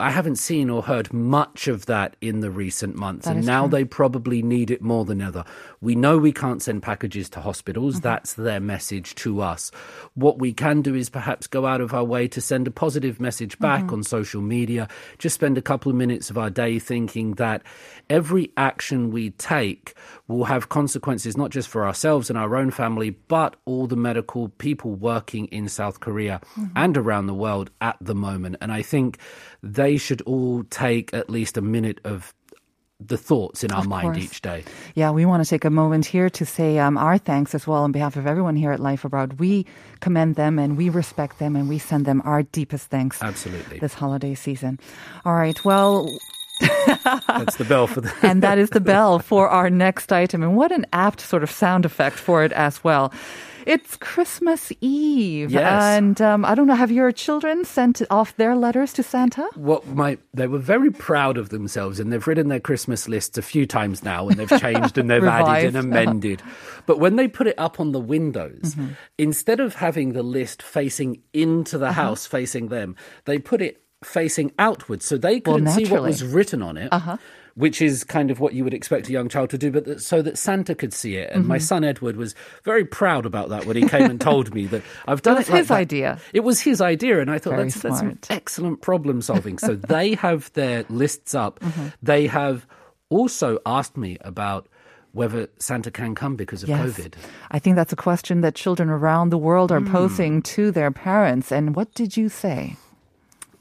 I 0.00 0.10
haven't 0.10 0.36
seen 0.36 0.70
or 0.70 0.82
heard 0.82 1.12
much 1.12 1.68
of 1.68 1.86
that 1.86 2.16
in 2.20 2.40
the 2.40 2.50
recent 2.50 2.96
months, 2.96 3.26
That 3.26 3.36
and 3.36 3.46
now 3.46 3.62
true. 3.68 3.70
they 3.78 3.84
probably 3.84 4.42
need 4.42 4.72
it 4.72 4.82
more 4.82 5.04
than 5.04 5.22
ever. 5.22 5.44
We 5.80 5.94
know 5.94 6.18
we 6.18 6.32
can't 6.32 6.60
send 6.60 6.82
packages 6.82 7.30
to 7.30 7.40
hospitals. 7.40 7.94
Mm-hmm. 7.96 8.02
That's 8.02 8.32
their 8.34 8.58
message 8.58 9.14
to 9.16 9.40
us. 9.40 9.70
What 10.14 10.40
we 10.40 10.52
can 10.52 10.82
do 10.82 10.96
is 10.96 11.08
perhaps 11.08 11.46
go 11.46 11.64
out 11.64 11.80
of 11.80 11.94
our 11.94 12.02
way 12.02 12.26
to 12.28 12.40
send 12.40 12.66
a 12.66 12.72
positive 12.72 13.20
message 13.20 13.56
back 13.60 13.84
Mm-hmm. 13.84 13.94
on 13.94 14.02
social 14.02 14.40
media. 14.42 14.88
Just 15.18 15.36
spend 15.36 15.58
a 15.58 15.62
couple 15.62 15.90
of 15.90 15.96
minutes 15.96 16.28
of 16.28 16.38
our 16.38 16.50
day 16.50 16.80
thinking 16.80 17.34
that 17.34 17.62
every 18.10 18.50
action 18.56 19.12
we 19.12 19.30
take 19.30 19.94
will 20.26 20.44
have 20.44 20.70
consequences 20.70 21.36
not 21.36 21.50
just 21.50 21.68
for 21.68 21.86
ourselves 21.86 22.30
and 22.30 22.38
our 22.38 22.56
own 22.56 22.72
family, 22.72 23.10
but 23.10 23.54
all 23.64 23.86
the 23.86 23.96
medical 23.96 24.48
people 24.48 24.92
working 24.96 25.46
in 25.46 25.68
South 25.68 26.00
Korea 26.00 26.40
Mm-hmm. 26.56 26.66
and 26.76 26.96
around 26.96 27.26
the 27.26 27.34
world 27.34 27.70
at 27.80 27.96
the 28.00 28.14
moment. 28.14 28.56
And 28.60 28.72
I 28.72 28.82
think 28.82 29.18
they 29.84 29.98
should 29.98 30.22
all 30.22 30.64
take 30.70 31.12
at 31.12 31.28
least 31.28 31.58
a 31.58 31.60
minute 31.60 32.00
of 32.04 32.32
the 33.00 33.18
thoughts 33.18 33.62
in 33.62 33.70
our 33.70 33.80
Of 33.80 33.88
mind 33.88 34.14
course. 34.14 34.24
each 34.24 34.40
day. 34.40 34.64
Yeah, 34.94 35.10
we 35.10 35.26
want 35.26 35.44
to 35.44 35.50
take 35.50 35.64
a 35.66 35.70
moment 35.70 36.06
here 36.06 36.30
to 36.30 36.46
say 36.46 36.78
um, 36.78 36.96
our 36.96 37.18
thanks 37.18 37.54
as 37.54 37.66
well 37.66 37.82
on 37.82 37.92
behalf 37.92 38.16
of 38.16 38.26
everyone 38.26 38.56
here 38.56 38.72
at 38.72 38.80
Life 38.80 39.04
Abroad. 39.04 39.34
We 39.34 39.66
commend 40.00 40.36
them 40.36 40.58
and 40.58 40.78
we 40.78 40.88
respect 40.88 41.38
them 41.38 41.54
and 41.54 41.68
we 41.68 41.78
send 41.78 42.06
them 42.06 42.22
our 42.24 42.44
deepest 42.44 42.86
thanks 42.88 43.22
Absolutely. 43.22 43.78
this 43.78 43.92
holiday 43.92 44.34
season. 44.34 44.80
All 45.26 45.34
right, 45.34 45.62
well, 45.66 46.08
That's 46.60 47.56
the 47.56 47.64
bell 47.68 47.86
for 47.86 48.00
the. 48.00 48.12
and 48.22 48.42
that 48.42 48.58
is 48.58 48.70
the 48.70 48.80
bell 48.80 49.18
for 49.18 49.48
our 49.48 49.70
next 49.70 50.12
item. 50.12 50.42
And 50.42 50.56
what 50.56 50.72
an 50.72 50.86
apt 50.92 51.20
sort 51.20 51.42
of 51.42 51.50
sound 51.50 51.84
effect 51.84 52.16
for 52.16 52.44
it 52.44 52.52
as 52.52 52.82
well. 52.84 53.12
It's 53.66 53.96
Christmas 53.96 54.70
Eve. 54.82 55.50
Yes. 55.50 55.82
And 55.82 56.20
um, 56.20 56.44
I 56.44 56.54
don't 56.54 56.66
know, 56.66 56.74
have 56.74 56.90
your 56.90 57.10
children 57.12 57.64
sent 57.64 58.02
off 58.10 58.36
their 58.36 58.54
letters 58.54 58.92
to 58.92 59.02
Santa? 59.02 59.48
what 59.54 59.86
my 59.86 60.18
they 60.34 60.46
were 60.46 60.58
very 60.58 60.90
proud 60.90 61.38
of 61.38 61.48
themselves 61.48 61.98
and 61.98 62.12
they've 62.12 62.26
written 62.26 62.48
their 62.48 62.60
christmas 62.60 63.08
lists 63.08 63.38
a 63.38 63.42
few 63.42 63.66
times 63.66 64.02
now 64.04 64.28
and 64.28 64.38
they've 64.38 64.60
changed 64.60 64.98
and 64.98 65.08
they've 65.10 65.24
added 65.24 65.74
and 65.74 65.76
amended 65.76 66.42
but 66.86 66.98
when 66.98 67.16
they 67.16 67.26
put 67.28 67.46
it 67.46 67.54
up 67.58 67.78
on 67.80 67.92
the 67.92 68.00
windows 68.00 68.74
Mm-hmm. 68.74 68.88
instead 69.16 69.60
of 69.60 69.76
having 69.76 70.12
the 70.12 70.22
list 70.22 70.60
facing 70.62 71.22
into 71.32 71.76
Uh-huh. 71.76 71.86
the 71.86 71.92
house 71.92 72.26
facing 72.26 72.68
them 72.68 72.96
they 73.24 73.38
put 73.38 73.62
it 73.62 73.80
facing 74.04 74.52
outwards 74.58 75.04
so 75.04 75.16
they 75.16 75.40
couldn't 75.40 75.68
see 75.68 75.86
what 75.86 76.02
was 76.02 76.22
written 76.22 76.62
on 76.62 76.76
it 76.76 76.88
Uh-huh. 76.92 77.16
which 77.54 77.80
is 77.80 78.02
kind 78.04 78.30
of 78.30 78.40
what 78.40 78.52
you 78.52 78.64
would 78.64 78.74
expect 78.74 79.08
a 79.08 79.12
young 79.12 79.28
child 79.28 79.48
to 79.50 79.56
do, 79.56 79.70
but 79.70 79.84
that, 79.84 80.02
so 80.02 80.20
that 80.22 80.36
Santa 80.36 80.74
could 80.74 80.92
see 80.92 81.14
it. 81.16 81.30
And 81.32 81.46
my 81.46 81.56
Mm-hmm. 81.58 81.62
son 81.62 81.84
Edward 81.84 82.16
was 82.16 82.34
very 82.64 82.84
proud 82.84 83.24
about 83.26 83.48
that 83.50 83.64
when 83.64 83.76
he 83.76 83.86
came 83.88 84.10
and 84.10 84.20
told 84.20 84.52
me 84.52 84.66
that 84.66 84.82
I've 85.06 85.22
done 85.22 85.36
It 85.36 85.36
it. 85.36 85.40
was 85.42 85.50
like 85.50 85.58
his 85.60 85.68
that. 85.68 85.74
idea. 85.74 86.18
It 86.32 86.40
was 86.40 86.60
his 86.60 86.80
idea, 86.80 87.20
and 87.20 87.30
I 87.30 87.38
thought 87.38 87.50
Very 87.56 87.70
that's, 87.70 88.28
excellent 88.30 88.82
problem 88.82 89.22
solving. 89.22 89.58
so 89.58 89.74
they 89.96 90.14
have 90.16 90.52
their 90.54 90.84
lists 90.88 91.32
up. 91.32 91.60
Mm-hmm. 91.60 91.86
They 92.02 92.26
have 92.26 92.66
also 93.08 93.58
asked 93.64 93.96
me 93.96 94.18
about 94.22 94.66
whether 95.12 95.46
Santa 95.60 95.92
can 95.92 96.16
come 96.16 96.34
because 96.34 96.64
of 96.64 96.68
Yes. 96.68 96.80
COVID. 96.98 97.14
I 97.52 97.60
think 97.60 97.76
that's 97.76 97.92
a 97.92 97.96
question 98.10 98.40
that 98.40 98.56
children 98.56 98.88
around 98.90 99.30
the 99.30 99.38
world 99.38 99.70
are 99.70 99.78
Hmm. 99.78 99.92
posing 99.92 100.42
to 100.42 100.72
their 100.72 100.90
parents. 100.90 101.52
And 101.52 101.76
what 101.76 101.94
did 101.94 102.16
you 102.16 102.28
say? 102.28 102.74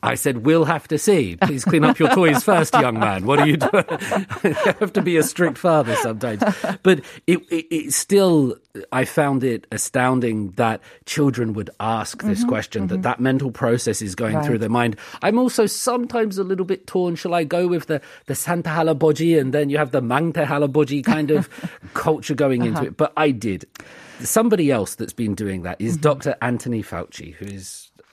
I 0.03 0.15
said, 0.15 0.45
we'll 0.45 0.65
have 0.65 0.87
to 0.89 0.97
see. 0.97 1.37
Please 1.37 1.63
clean 1.63 1.85
up 1.85 1.97
your 1.97 2.09
toys 2.09 2.43
first, 2.49 2.73
young 2.73 2.99
man. 2.99 3.25
What 3.25 3.39
are 3.39 3.47
you 3.47 3.55
doing? 3.55 3.85
you 4.43 4.53
have 4.53 4.91
to 4.93 5.01
be 5.01 5.15
a 5.15 5.23
strict 5.23 5.57
father 5.57 5.95
sometimes. 5.95 6.43
But 6.83 6.99
it, 7.25 7.39
it, 7.49 7.67
it 7.73 7.93
still, 7.93 8.57
I 8.91 9.05
found 9.05 9.45
it 9.45 9.65
astounding 9.71 10.51
that 10.51 10.81
children 11.05 11.53
would 11.53 11.69
ask 11.79 12.21
this 12.21 12.39
mm-hmm. 12.39 12.49
question, 12.49 12.87
that 12.87 12.95
mm-hmm. 12.95 13.01
that 13.03 13.21
mental 13.21 13.49
process 13.49 14.01
is 14.01 14.13
going 14.13 14.41
through 14.41 14.57
their 14.57 14.69
mind. 14.69 14.97
I'm 15.21 15.39
also 15.39 15.65
sometimes 15.67 16.37
a 16.37 16.43
little 16.43 16.65
bit 16.65 16.85
torn. 16.85 17.15
Shall 17.15 17.33
I 17.33 17.45
go 17.45 17.67
with 17.67 17.87
the, 17.87 18.01
the 18.25 18.35
Santa 18.35 18.69
Halaboji 18.69 19.39
and 19.39 19.53
then 19.53 19.69
you 19.69 19.77
have 19.77 19.91
the 19.91 20.01
Mangte 20.01 20.45
Halaboji 20.45 21.03
kind 21.03 21.31
of 21.31 21.49
culture 21.93 22.35
going 22.35 22.65
into 22.65 22.79
uh-huh. 22.79 22.87
it? 22.87 22.97
But 22.97 23.13
I 23.15 23.31
did. 23.31 23.65
Somebody 24.19 24.69
else 24.69 24.95
that's 24.95 25.13
been 25.13 25.33
doing 25.33 25.61
that 25.63 25.79
is 25.79 25.93
mm-hmm. 25.93 26.01
Dr. 26.01 26.35
Anthony 26.41 26.83
Fauci, 26.83 27.33
who 27.35 27.45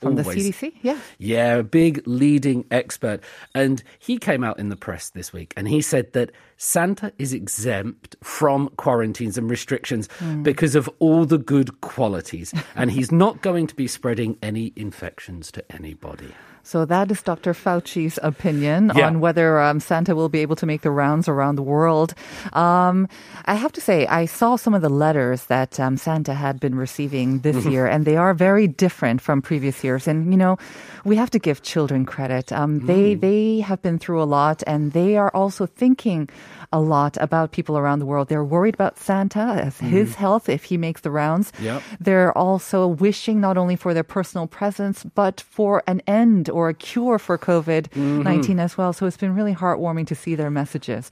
From 0.01 0.17
the 0.17 0.23
CDC? 0.23 0.73
Yeah. 0.81 0.99
yeah, 1.19 1.57
a 1.57 1.63
big 1.63 2.03
leading 2.07 2.65
expert. 2.71 3.21
And 3.55 3.83
he 3.99 4.19
came 4.19 4.43
out 4.43 4.59
in 4.59 4.71
the 4.71 4.77
press 4.77 5.11
this 5.11 5.33
week 5.33 5.53
and 5.57 5.69
he 5.69 5.83
said 5.83 6.15
that 6.15 6.31
Santa 6.57 7.13
is 7.19 7.35
exempt 7.35 8.17
from 8.23 8.71
quarantines 8.77 9.37
and 9.37 9.51
restrictions 9.51 10.09
hmm. 10.19 10.43
because 10.43 10.75
of 10.75 10.89
all 11.01 11.27
the 11.27 11.39
good 11.39 11.81
qualities. 11.83 12.55
and 12.75 12.91
he's 12.91 13.13
not 13.13 13.43
going 13.43 13.67
to 13.67 13.75
be 13.75 13.87
spreading 13.87 14.39
any 14.43 14.73
infections 14.75 15.53
to 15.53 15.65
anybody. 15.73 16.33
So 16.63 16.85
that 16.85 17.11
is 17.11 17.23
Dr. 17.23 17.53
Fauci's 17.55 18.19
opinion 18.23 18.93
Yeah. 18.95 19.07
on 19.07 19.21
whether 19.21 19.61
um, 19.61 19.81
Santa 19.81 20.15
will 20.15 20.29
be 20.29 20.41
able 20.41 20.57
to 20.57 20.67
make 20.67 20.83
the 20.83 20.91
rounds 20.91 21.29
around 21.29 21.57
the 21.57 21.63
world. 21.63 22.15
Um, 22.53 23.09
I 23.47 23.55
have 23.55 23.73
to 23.73 23.81
say, 23.81 24.07
I 24.07 24.27
saw 24.27 24.57
some 24.57 24.75
of 24.75 24.83
the 24.83 24.89
letters 24.89 25.47
that 25.47 25.81
um, 25.81 25.97
Santa 25.97 26.35
had 26.35 26.61
been 26.61 26.75
receiving 26.75 27.41
this 27.41 27.57
Mm-hmm. 27.57 27.71
year, 27.71 27.87
and 27.87 28.05
they 28.05 28.17
are 28.17 28.33
very 28.35 28.69
different 28.69 29.21
from 29.21 29.43
previous 29.43 29.83
years. 29.85 30.07
And 30.09 30.31
you 30.31 30.37
know, 30.39 30.57
we 31.05 31.17
have 31.17 31.31
to 31.31 31.39
give 31.39 31.63
children 31.63 32.05
credit. 32.05 32.53
Um, 32.53 32.87
They 32.87 33.17
Mm. 33.17 33.21
they 33.21 33.61
have 33.61 33.81
been 33.83 33.99
through 33.99 34.23
a 34.23 34.29
lot, 34.29 34.63
and 34.67 34.93
they 34.93 35.17
are 35.17 35.31
also 35.35 35.67
thinking 35.67 36.29
a 36.73 36.79
lot 36.81 37.17
about 37.21 37.51
people 37.51 37.77
around 37.79 37.99
the 37.99 38.07
world. 38.07 38.29
They're 38.29 38.45
worried 38.45 38.75
about 38.75 38.99
Santa, 38.99 39.59
as 39.67 39.79
his 39.81 40.15
health 40.15 40.49
if 40.49 40.65
he 40.71 40.77
makes 40.77 41.01
the 41.01 41.11
rounds. 41.11 41.51
Mm. 41.53 41.65
Yep. 41.65 41.83
They're 42.01 42.37
also 42.39 42.87
wishing 42.87 43.41
not 43.41 43.57
only 43.57 43.77
for 43.77 43.93
their 43.95 44.05
personal 44.07 44.47
presence, 44.47 45.05
but 45.15 45.41
for 45.41 45.83
an 45.87 46.01
end 46.07 46.50
or 46.51 46.69
a 46.69 46.75
cure 46.75 47.19
for 47.19 47.39
COVID 47.39 47.95
19 47.97 48.25
Mm-hmm. 48.43 48.61
as 48.61 48.77
well. 48.77 48.93
So 48.93 49.07
it's 49.07 49.17
been 49.17 49.35
really 49.35 49.55
heartwarming 49.55 50.07
to 50.09 50.15
see 50.15 50.35
their 50.35 50.51
messages. 50.51 51.11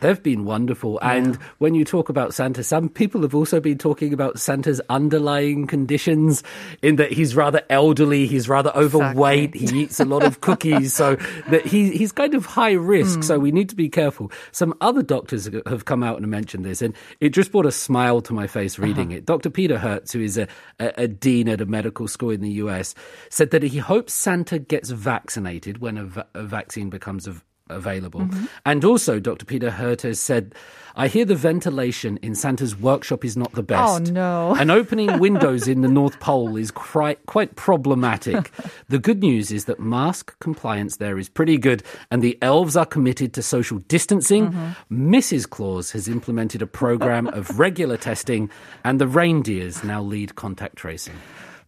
They've 0.00 0.22
been 0.22 0.44
wonderful. 0.44 0.98
And 1.02 1.36
when 1.58 1.74
you 1.74 1.84
talk 1.84 2.08
about 2.08 2.34
Santa, 2.34 2.64
some 2.64 2.88
people 2.88 3.22
have 3.22 3.34
also 3.34 3.60
been 3.60 3.78
talking 3.78 4.12
about 4.12 4.38
Santa's 4.38 4.80
underlying 4.88 5.66
conditions 5.66 6.42
in 6.82 6.96
that 6.96 7.12
he's 7.12 7.36
rather 7.36 7.62
elderly, 7.70 8.26
he's 8.26 8.48
rather 8.48 8.70
overweight, 8.74 9.54
he 9.54 9.82
eats 9.82 10.00
a 10.00 10.04
lot 10.04 10.22
of 10.22 10.40
cookies. 10.40 10.94
So 10.94 11.16
that 11.48 11.66
he, 11.66 11.96
he's 11.96 12.12
kind 12.12 12.34
of 12.34 12.46
high 12.46 12.72
risk. 12.72 13.22
So 13.22 13.36
hmm. 13.36 13.42
we 13.42 13.52
need 13.52 13.68
to 13.68 13.76
be 13.76 13.88
careful. 13.88 14.30
Some 14.52 14.74
other 14.80 15.02
doctors 15.02 15.48
have 15.66 15.84
come 15.84 16.02
out 16.02 16.18
and 16.18 16.30
mentioned 16.30 16.64
this, 16.64 16.82
and 16.82 16.94
it 17.20 17.30
just 17.30 17.52
brought 17.52 17.66
a 17.66 17.72
smile 17.72 18.20
to 18.22 18.32
my 18.32 18.46
face 18.46 18.78
uh-huh. 18.78 18.86
reading 18.86 19.12
it. 19.12 19.26
Dr. 19.26 19.50
Peter 19.50 19.78
Hotez, 19.78 20.12
who 20.12 20.20
is 20.20 20.38
a, 20.38 20.48
a, 20.78 20.92
a 20.96 21.08
dean 21.08 21.48
at 21.48 21.60
a 21.60 21.66
medical 21.66 22.08
school 22.08 22.30
in 22.30 22.40
the 22.40 22.50
US, 22.52 22.94
said 23.28 23.50
that 23.50 23.62
he 23.62 23.78
hopes 23.78 24.14
Santa 24.14 24.58
gets 24.58 24.90
vaccinated 24.90 25.78
when 25.78 25.98
a, 25.98 26.04
va- 26.04 26.26
a 26.34 26.42
vaccine 26.42 26.90
becomes 26.90 27.28
av- 27.28 27.44
available. 27.70 28.20
Mm-hmm. 28.20 28.44
And 28.64 28.84
also, 28.84 29.20
Dr. 29.20 29.44
Peter 29.44 29.70
Hotez 29.70 30.02
has 30.02 30.20
said, 30.20 30.54
I 30.96 31.08
hear 31.08 31.24
the 31.24 31.34
ventilation 31.34 32.18
in 32.18 32.34
Santa's 32.34 32.76
workshop 32.76 33.24
is 33.24 33.36
not 33.36 33.52
the 33.52 33.62
best. 33.62 34.08
Oh, 34.08 34.12
no. 34.12 34.54
and 34.54 34.70
opening 34.70 35.18
windows 35.18 35.68
in 35.68 35.82
the 35.82 35.88
North 35.88 36.18
Pole 36.20 36.56
is 36.56 36.70
quite, 36.70 37.24
quite 37.26 37.56
problematic. 37.56 38.52
the 38.88 38.98
good 38.98 39.20
news 39.20 39.52
is 39.52 39.66
that 39.66 39.78
mask 39.78 40.38
compliance 40.40 40.96
there 40.96 41.18
is 41.18 41.28
pretty 41.28 41.58
good, 41.58 41.82
and 42.10 42.22
the 42.22 42.38
elves 42.42 42.76
are 42.76 42.86
committed 42.86 43.32
to 43.34 43.42
social 43.42 43.78
distancing. 43.88 44.50
Mm-hmm. 44.50 45.14
Mrs. 45.14 45.48
Claus 45.48 45.92
has 45.92 46.08
implemented 46.08 46.60
a 46.60 46.66
program 46.66 47.28
of 47.28 47.58
regular 47.58 47.96
testing, 47.96 48.50
and 48.84 49.00
the 49.00 49.06
reindeers 49.06 49.84
now 49.84 50.02
lead 50.02 50.34
contact 50.34 50.76
tracing. 50.76 51.14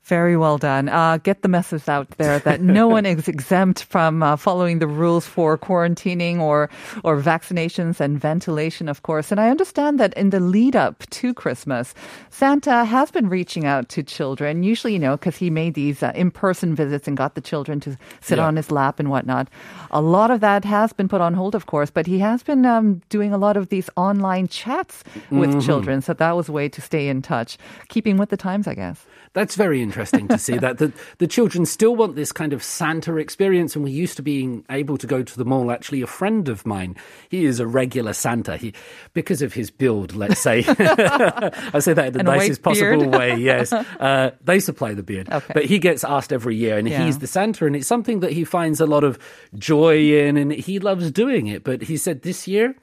Very 0.05 0.37
well 0.37 0.59
done. 0.59 0.89
Uh, 0.89 1.19
get 1.19 1.43
the 1.43 1.49
message 1.49 1.89
out 1.89 2.11
there 2.19 2.41
that 2.41 2.61
no 2.61 2.89
one 2.89 3.07
is 3.07 3.29
exempt 3.37 3.85
from 3.85 4.21
uh, 4.21 4.35
following 4.35 4.81
the 4.81 4.89
rules 4.89 5.27
for 5.29 5.57
quarantining 5.57 6.41
or 6.41 6.69
or 7.05 7.21
vaccinations 7.23 8.01
and 8.01 8.21
ventilation, 8.21 8.89
of 8.89 9.05
course. 9.05 9.31
And 9.31 9.41
I 9.41 9.49
understand 9.49 10.01
that 10.01 10.13
in 10.15 10.31
the 10.31 10.41
lead 10.41 10.75
up 10.75 11.09
to 11.11 11.33
Christmas, 11.33 11.95
Santa 12.31 12.85
has 12.85 13.13
been 13.13 13.29
reaching 13.29 13.65
out 13.65 13.89
to 13.91 14.03
children. 14.03 14.65
Usually, 14.65 14.93
you 14.95 14.99
know, 14.99 15.17
because 15.17 15.37
he 15.37 15.51
made 15.51 15.75
these 15.75 16.03
uh, 16.03 16.11
in 16.17 16.33
person 16.33 16.75
visits 16.75 17.07
and 17.07 17.17
got 17.17 17.37
the 17.37 17.41
children 17.41 17.79
to 17.81 17.97
sit 18.21 18.39
Yeah. 18.39 18.47
on 18.49 18.57
his 18.57 18.73
lap 18.73 18.99
and 18.99 19.09
whatnot. 19.09 19.47
A 19.93 20.03
lot 20.03 20.33
of 20.33 20.41
that 20.41 20.65
has 20.65 20.93
been 20.93 21.07
put 21.09 21.21
on 21.21 21.33
hold, 21.35 21.55
of 21.55 21.67
course, 21.67 21.91
but 21.93 22.09
he 22.09 22.19
has 22.19 22.43
been 22.43 22.67
um, 22.67 23.03
doing 23.09 23.33
a 23.33 23.39
lot 23.39 23.57
of 23.57 23.69
these 23.69 23.89
online 23.97 24.49
chats 24.49 25.05
with 25.31 25.63
children. 25.65 26.03
So 26.03 26.13
that 26.15 26.35
was 26.35 26.49
a 26.49 26.53
way 26.53 26.69
to 26.71 26.81
stay 26.81 27.07
in 27.07 27.23
touch, 27.23 27.57
keeping 27.89 28.17
with 28.17 28.31
the 28.31 28.37
times, 28.37 28.67
I 28.67 28.75
guess. 28.75 29.07
That's 29.35 29.55
very 29.55 29.79
interesting 29.81 29.92
to 29.93 30.39
see 30.39 30.59
that 30.59 30.79
the, 30.79 30.93
the 31.19 31.27
children 31.27 31.67
still 31.67 31.95
want 31.95 32.17
this 32.17 32.33
kind 32.33 32.53
of 32.53 32.63
Santa 32.63 33.17
experience, 33.17 33.75
and 33.77 33.85
we're 33.85 33.91
used 33.93 34.17
to 34.17 34.23
being 34.23 34.65
able 34.71 34.97
to 34.99 35.07
go 35.07 35.23
to 35.23 35.37
the 35.39 35.45
mall. 35.45 35.71
Actually, 35.71 36.03
a 36.03 36.07
friend 36.07 36.49
of 36.49 36.65
mine, 36.67 36.97
he 37.29 37.45
is 37.45 37.61
a 37.61 37.67
regular 37.67 38.13
Santa. 38.13 38.57
He, 38.57 38.73
because 39.13 39.43
of 39.43 39.53
his 39.53 39.71
build, 39.71 40.15
let's 40.15 40.41
say, 40.41 40.65
I 40.69 41.79
say 41.79 41.93
that 41.93 42.07
in 42.09 42.13
the 42.15 42.19
And 42.21 42.27
nicest 42.29 42.63
possible 42.63 43.09
way. 43.09 43.37
Yes, 43.43 43.73
uh, 43.73 44.31
they 44.45 44.61
supply 44.61 44.95
the 44.95 45.03
beard, 45.03 45.29
Okay. 45.31 45.53
but 45.55 45.65
he 45.65 45.79
gets 45.79 46.05
asked 46.05 46.33
every 46.33 46.57
year, 46.57 46.79
and 46.79 46.89
Yeah. 46.89 47.05
he's 47.05 47.19
the 47.19 47.27
Santa, 47.27 47.67
and 47.67 47.75
it's 47.75 47.87
something 47.87 48.21
that 48.21 48.33
he 48.33 48.45
finds 48.45 48.81
a 48.81 48.87
lot 48.87 49.05
of 49.05 49.19
joy 49.57 49.97
in, 49.99 50.37
and 50.37 50.53
he 50.53 50.79
loves 50.79 51.11
doing 51.11 51.47
it. 51.49 51.65
But 51.65 51.83
he 51.83 51.97
said 51.97 52.23
this 52.23 52.47
year 52.47 52.75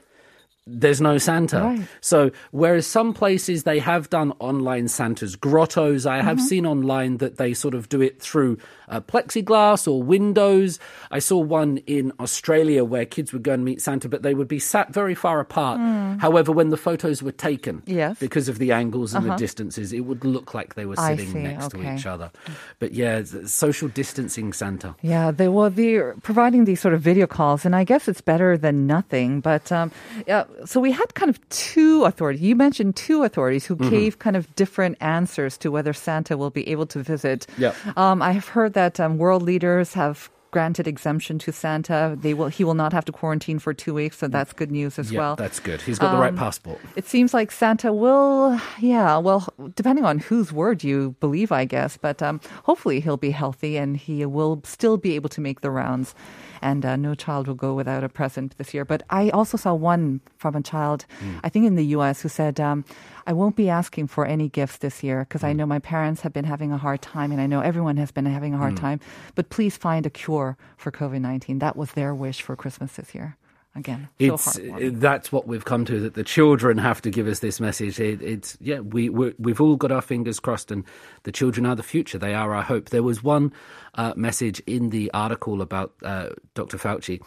there's 0.72 1.02
no 1.02 1.18
Santa. 1.18 1.62
Right. 1.62 1.82
So, 2.02 2.32
whereas 2.52 2.86
some 2.88 3.14
places 3.14 3.64
they 3.64 3.80
have 3.80 4.10
done 4.10 4.34
online 4.40 4.88
Santa's 4.88 5.36
grottos, 5.36 6.06
I 6.06 6.20
Mm-hmm. 6.20 6.28
have 6.28 6.42
seen 6.42 6.66
online 6.66 7.18
that 7.18 7.38
they 7.38 7.54
sort 7.54 7.74
of 7.74 7.90
do 7.90 8.02
it 8.02 8.22
through 8.22 8.58
uh, 8.88 9.00
plexiglass 9.02 9.88
or 9.92 10.02
windows. 10.04 10.80
I 11.12 11.20
saw 11.20 11.38
one 11.40 11.78
in 11.88 12.12
Australia 12.20 12.84
where 12.84 13.06
kids 13.06 13.32
would 13.34 13.44
go 13.44 13.54
and 13.54 13.64
meet 13.66 13.82
Santa, 13.82 14.10
but 14.10 14.22
they 14.24 14.34
would 14.34 14.48
be 14.48 14.60
sat 14.60 14.94
very 14.94 15.16
far 15.16 15.40
apart. 15.40 15.80
However, 16.20 16.52
when 16.52 16.70
the 16.70 16.78
photos 16.78 17.22
were 17.24 17.32
taken, 17.32 17.78
Mm. 17.80 17.84
Yes. 17.86 18.12
Uh-huh. 18.12 18.16
because 18.20 18.50
of 18.50 18.58
the 18.60 18.72
angles 18.72 19.14
and 19.14 19.26
the 19.30 19.36
distances, 19.36 19.94
it 19.94 20.02
would 20.02 20.24
look 20.26 20.54
like 20.54 20.76
they 20.76 20.86
were 20.86 20.96
sitting 20.96 21.32
see, 21.32 21.40
next 21.40 21.70
to 21.72 21.94
each 21.94 22.06
other. 22.06 22.32
But 22.80 22.94
yeah, 22.94 23.24
social 23.46 23.88
distancing 23.90 24.54
Santa. 24.54 24.96
Yeah, 25.02 25.32
they 25.32 25.48
well, 25.48 25.70
they're 25.70 26.16
providing 26.24 26.66
these 26.66 26.80
sort 26.82 26.94
of 26.94 27.02
video 27.02 27.28
calls, 27.28 27.66
and 27.66 27.76
I 27.76 27.84
guess 27.84 28.08
it's 28.08 28.22
better 28.22 28.58
than 28.58 28.88
nothing. 28.88 29.40
But 29.42 29.72
um, 29.72 29.92
yeah, 30.28 30.44
so 30.66 30.80
we 30.80 30.92
had 30.92 31.14
kind 31.16 31.30
of 31.30 31.38
two 31.50 32.06
authorities. 32.06 32.42
You 32.42 32.56
mentioned 32.56 32.96
two 32.96 33.24
authorities 33.24 33.66
who 33.66 33.76
Mm-hmm. 33.76 33.90
gave 33.90 34.20
kind 34.20 34.36
of 34.36 34.54
different 34.56 34.98
answers 35.02 35.58
to 35.60 35.72
whether 35.72 35.94
Santa 35.94 36.36
will 36.38 36.50
be 36.50 36.68
able 36.70 36.86
to 36.88 37.00
visit. 37.02 37.48
Yep. 37.58 37.76
Um, 37.98 38.22
I 38.22 38.32
have 38.32 38.48
heard 38.50 38.74
that 38.74 39.00
um, 39.00 39.18
world 39.18 39.44
leaders 39.44 39.94
have 39.94 40.30
granted 40.52 40.88
exemption 40.88 41.40
to 41.40 41.52
Santa. 41.52 42.18
They 42.20 42.34
will. 42.34 42.48
He 42.48 42.64
will 42.64 42.74
not 42.74 42.94
have 42.94 43.06
to 43.06 43.12
quarantine 43.12 43.60
for 43.60 43.74
two 43.74 43.94
weeks, 43.94 44.18
so 44.18 44.28
that's 44.28 44.54
good 44.54 44.72
news 44.72 44.98
as 45.00 45.12
yeah, 45.12 45.20
well. 45.20 45.36
that's 45.36 45.60
good. 45.60 45.82
He's 45.82 46.00
got 46.00 46.12
the 46.12 46.18
right 46.18 46.30
Um, 46.30 46.38
passport. 46.38 46.80
It 46.96 47.08
seems 47.08 47.34
like 47.34 47.52
Santa 47.52 47.94
will, 47.94 48.60
yeah, 48.80 49.18
well, 49.18 49.48
depending 49.76 50.06
on 50.06 50.20
whose 50.20 50.52
word 50.52 50.84
you 50.84 51.16
believe, 51.20 51.52
I 51.52 51.66
guess, 51.66 51.98
but 51.98 52.22
um, 52.22 52.40
hopefully 52.64 53.00
he'll 53.00 53.18
be 53.18 53.32
healthy 53.32 53.78
and 53.78 53.98
he 53.98 54.26
will 54.26 54.62
still 54.64 54.98
be 54.98 55.16
able 55.16 55.30
to 55.30 55.42
make 55.42 55.62
the 55.62 55.72
rounds. 55.72 56.16
And 56.62 56.86
uh, 56.86 56.98
no 56.98 57.16
child 57.16 57.48
will 57.48 57.56
go 57.56 57.74
without 57.74 58.04
a 58.04 58.10
present 58.10 58.58
this 58.58 58.74
year. 58.74 58.84
But 58.84 59.04
I 59.10 59.30
also 59.30 59.56
saw 59.56 59.74
one 59.74 60.20
from 60.38 60.56
a 60.56 60.62
child, 60.62 61.06
I 61.42 61.48
think 61.48 61.66
in 61.66 61.76
the 61.76 61.86
US, 61.98 62.22
who 62.22 62.28
said, 62.28 62.60
um, 62.60 62.84
I 63.30 63.34
won't 63.34 63.56
be 63.56 63.70
asking 63.70 64.08
for 64.08 64.26
any 64.26 64.50
gifts 64.50 64.78
this 64.78 65.04
year 65.04 65.20
because 65.20 65.44
I 65.44 65.54
know 65.54 65.68
my 65.68 65.78
parents 65.78 66.22
have 66.22 66.34
been 66.34 66.46
having 66.46 66.72
a 66.72 66.80
hard 66.80 67.04
time 67.04 67.32
and 67.32 67.40
I 67.40 67.46
know 67.46 67.62
everyone 67.62 67.98
has 67.98 68.10
been 68.10 68.26
having 68.26 68.56
a 68.56 68.58
hard 68.58 68.76
time. 68.76 69.00
But 69.36 69.52
please 69.52 69.78
find 69.78 70.08
a 70.08 70.10
cure 70.10 70.58
for 70.78 70.92
COVID 70.92 71.22
19. 71.22 71.60
That 71.60 71.76
was 71.76 71.92
their 71.92 72.16
wish 72.16 72.42
for 72.42 72.56
Christmas 72.56 72.94
this 72.94 73.14
year. 73.14 73.38
Again, 73.76 74.10
so 74.20 74.34
it's 74.36 74.60
that's 74.94 75.32
what 75.32 75.46
we've 75.46 75.64
come 75.64 75.86
to 75.86 76.00
that 76.00 76.16
the 76.16 76.24
children 76.24 76.80
have 76.80 77.04
to 77.04 77.12
give 77.12 77.28
us 77.28 77.38
this 77.40 77.60
message 77.60 78.00
it, 78.00 78.20
it's 78.20 78.58
yeah 78.60 78.80
we 78.80 79.10
we 79.10 79.36
we've 79.38 79.62
all 79.62 79.76
got 79.76 79.92
our 79.92 80.02
fingers 80.02 80.40
crossed 80.40 80.72
and 80.72 80.84
the 81.22 81.32
children 81.32 81.68
are 81.68 81.76
the 81.76 81.84
future 81.84 82.18
they 82.18 82.34
are 82.34 82.56
our 82.56 82.64
hope 82.64 82.90
there 82.90 83.04
was 83.04 83.24
one 83.24 83.54
uh, 83.94 84.12
message 84.16 84.60
in 84.62 84.90
the 84.90 85.12
article 85.14 85.62
about 85.62 85.94
uh, 86.02 86.30
dr 86.56 86.76
fauci 86.80 87.22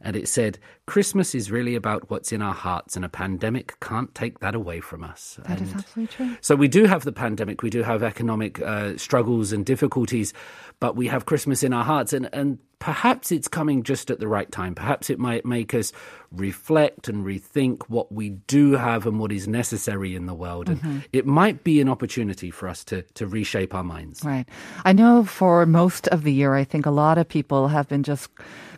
and 0.00 0.16
it 0.16 0.28
said 0.28 0.58
christmas 0.86 1.34
is 1.34 1.50
really 1.50 1.74
about 1.74 2.08
what's 2.10 2.32
in 2.32 2.42
our 2.42 2.54
hearts 2.54 2.96
and 2.96 3.04
a 3.04 3.08
pandemic 3.08 3.78
can't 3.80 4.14
take 4.14 4.38
that 4.40 4.54
away 4.54 4.80
from 4.80 5.02
us 5.02 5.38
That 5.48 5.60
is 5.60 5.70
And- 5.72 5.80
absolutely 5.80 6.14
true. 6.14 6.36
so 6.40 6.54
we 6.56 6.68
do 6.68 6.84
have 6.84 7.04
the 7.04 7.12
pandemic, 7.12 7.62
we 7.62 7.70
do 7.70 7.82
have 7.82 8.02
economic 8.02 8.60
uh, 8.60 8.96
struggles 8.96 9.52
and 9.52 9.64
difficulties, 9.66 10.32
but 10.80 10.96
we 10.96 11.06
have 11.08 11.24
Christmas 11.26 11.62
in 11.62 11.72
our 11.72 11.84
hearts, 11.84 12.12
and 12.12 12.28
and 12.32 12.58
perhaps 12.78 13.32
it's 13.32 13.48
coming 13.48 13.82
just 13.82 14.10
at 14.10 14.20
the 14.20 14.28
right 14.28 14.52
time. 14.52 14.74
Perhaps 14.74 15.08
it 15.08 15.18
might 15.18 15.46
make 15.46 15.72
us 15.72 15.90
reflect 16.30 17.08
and 17.08 17.24
rethink 17.24 17.82
what 17.88 18.12
we 18.12 18.30
do 18.46 18.72
have 18.72 19.06
and 19.06 19.18
what 19.18 19.32
is 19.32 19.48
necessary 19.48 20.14
in 20.14 20.26
the 20.26 20.34
world, 20.34 20.68
and 20.68 21.04
it 21.12 21.26
might 21.26 21.64
be 21.64 21.80
an 21.80 21.88
opportunity 21.88 22.50
for 22.50 22.68
us 22.68 22.84
to 22.84 23.02
to 23.14 23.26
reshape 23.26 23.74
our 23.74 23.84
minds. 23.84 24.22
Right. 24.24 24.46
I 24.84 24.92
know 24.92 25.24
for 25.24 25.64
most 25.66 26.08
of 26.08 26.22
the 26.24 26.32
year, 26.32 26.54
I 26.54 26.64
think 26.64 26.84
a 26.86 26.90
lot 26.90 27.16
of 27.18 27.26
people 27.28 27.68
have 27.68 27.88
been 27.88 28.02
just 28.02 28.28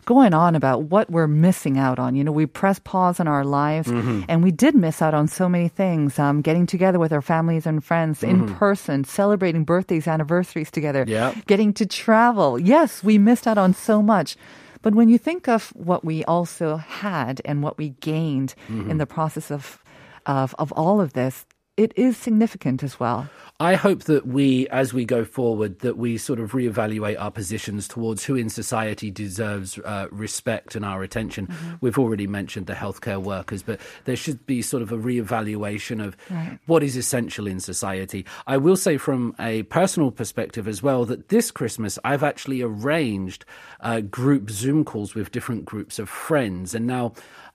going 0.05 0.33
on 0.33 0.55
about 0.55 0.83
what 0.83 1.09
we're 1.09 1.27
missing 1.27 1.77
out 1.77 1.99
on. 1.99 2.15
You 2.15 2.23
know, 2.23 2.31
we 2.31 2.45
press 2.45 2.79
pause 2.79 3.19
in 3.19 3.27
our 3.27 3.43
lives 3.43 3.87
Mm-hmm. 3.89 4.23
and 4.29 4.43
we 4.43 4.51
did 4.51 4.75
miss 4.75 5.01
out 5.01 5.13
on 5.13 5.27
so 5.27 5.47
many 5.49 5.67
things. 5.67 6.17
Um, 6.19 6.41
getting 6.41 6.65
together 6.65 6.99
with 6.99 7.11
our 7.13 7.21
families 7.21 7.65
and 7.65 7.83
friends 7.83 8.23
in 8.23 8.53
person, 8.55 9.03
celebrating 9.03 9.63
birthdays, 9.63 10.07
anniversaries 10.07 10.71
together, 10.71 11.05
Mm-hmm. 11.05 11.37
Yep. 11.37 11.45
getting 11.47 11.73
to 11.73 11.85
travel. 11.85 12.59
Yes, 12.59 13.03
we 13.03 13.17
missed 13.17 13.47
out 13.47 13.57
on 13.57 13.73
so 13.73 14.01
much. 14.01 14.35
But 14.81 14.95
when 14.95 15.09
you 15.09 15.17
think 15.17 15.47
of 15.49 15.69
what 15.75 16.05
we 16.05 16.23
also 16.25 16.77
had 16.77 17.41
and 17.45 17.61
what 17.61 17.77
we 17.77 17.89
gained 17.99 18.55
Mm-hmm. 18.69 18.91
in 18.91 18.97
the 18.97 19.05
process 19.05 19.51
of, 19.51 19.83
of, 20.25 20.55
of 20.57 20.71
all 20.73 21.01
of 21.01 21.13
this, 21.13 21.45
it 21.79 21.91
is 21.95 22.17
significant 22.17 22.83
as 22.83 22.99
well. 22.99 23.29
I 23.61 23.75
hope 23.75 24.03
that 24.03 24.25
we, 24.25 24.69
as 24.69 24.93
we 24.93 25.03
go 25.03 25.25
forward, 25.25 25.79
that 25.79 25.97
we 25.97 26.17
sort 26.17 26.39
of 26.39 26.53
reevaluate 26.53 27.19
our 27.19 27.29
positions 27.31 27.89
towards 27.89 28.23
who 28.23 28.35
in 28.35 28.49
society 28.49 29.11
deserves 29.11 29.77
uh, 29.79 30.07
respect 30.11 30.75
and 30.75 30.85
our 30.85 31.03
attention. 31.03 31.43
We've 31.81 31.99
already 31.99 32.25
mentioned 32.25 32.67
the 32.67 32.73
healthcare 32.73 33.21
workers, 33.21 33.61
but 33.63 33.81
there 34.05 34.15
should 34.15 34.45
be 34.45 34.61
sort 34.61 34.81
of 34.83 34.93
a 34.93 34.97
reevaluation 34.97 36.01
of 36.05 36.15
Right. 36.29 36.57
what 36.67 36.83
is 36.83 36.95
essential 36.95 37.47
in 37.47 37.59
society. 37.59 38.25
I 38.47 38.55
will 38.57 38.77
say, 38.77 38.95
from 38.97 39.35
a 39.39 39.63
personal 39.63 40.11
perspective 40.11 40.65
as 40.67 40.81
well, 40.81 41.03
that 41.05 41.27
this 41.27 41.51
Christmas 41.51 41.99
I've 42.05 42.23
actually 42.23 42.61
arranged 42.61 43.43
uh, 43.81 43.99
group 44.01 44.49
Zoom 44.51 44.85
calls 44.85 45.15
with 45.15 45.31
different 45.31 45.65
groups 45.65 45.99
of 45.99 46.07
friends, 46.09 46.73
and 46.75 46.87
now. 46.87 47.11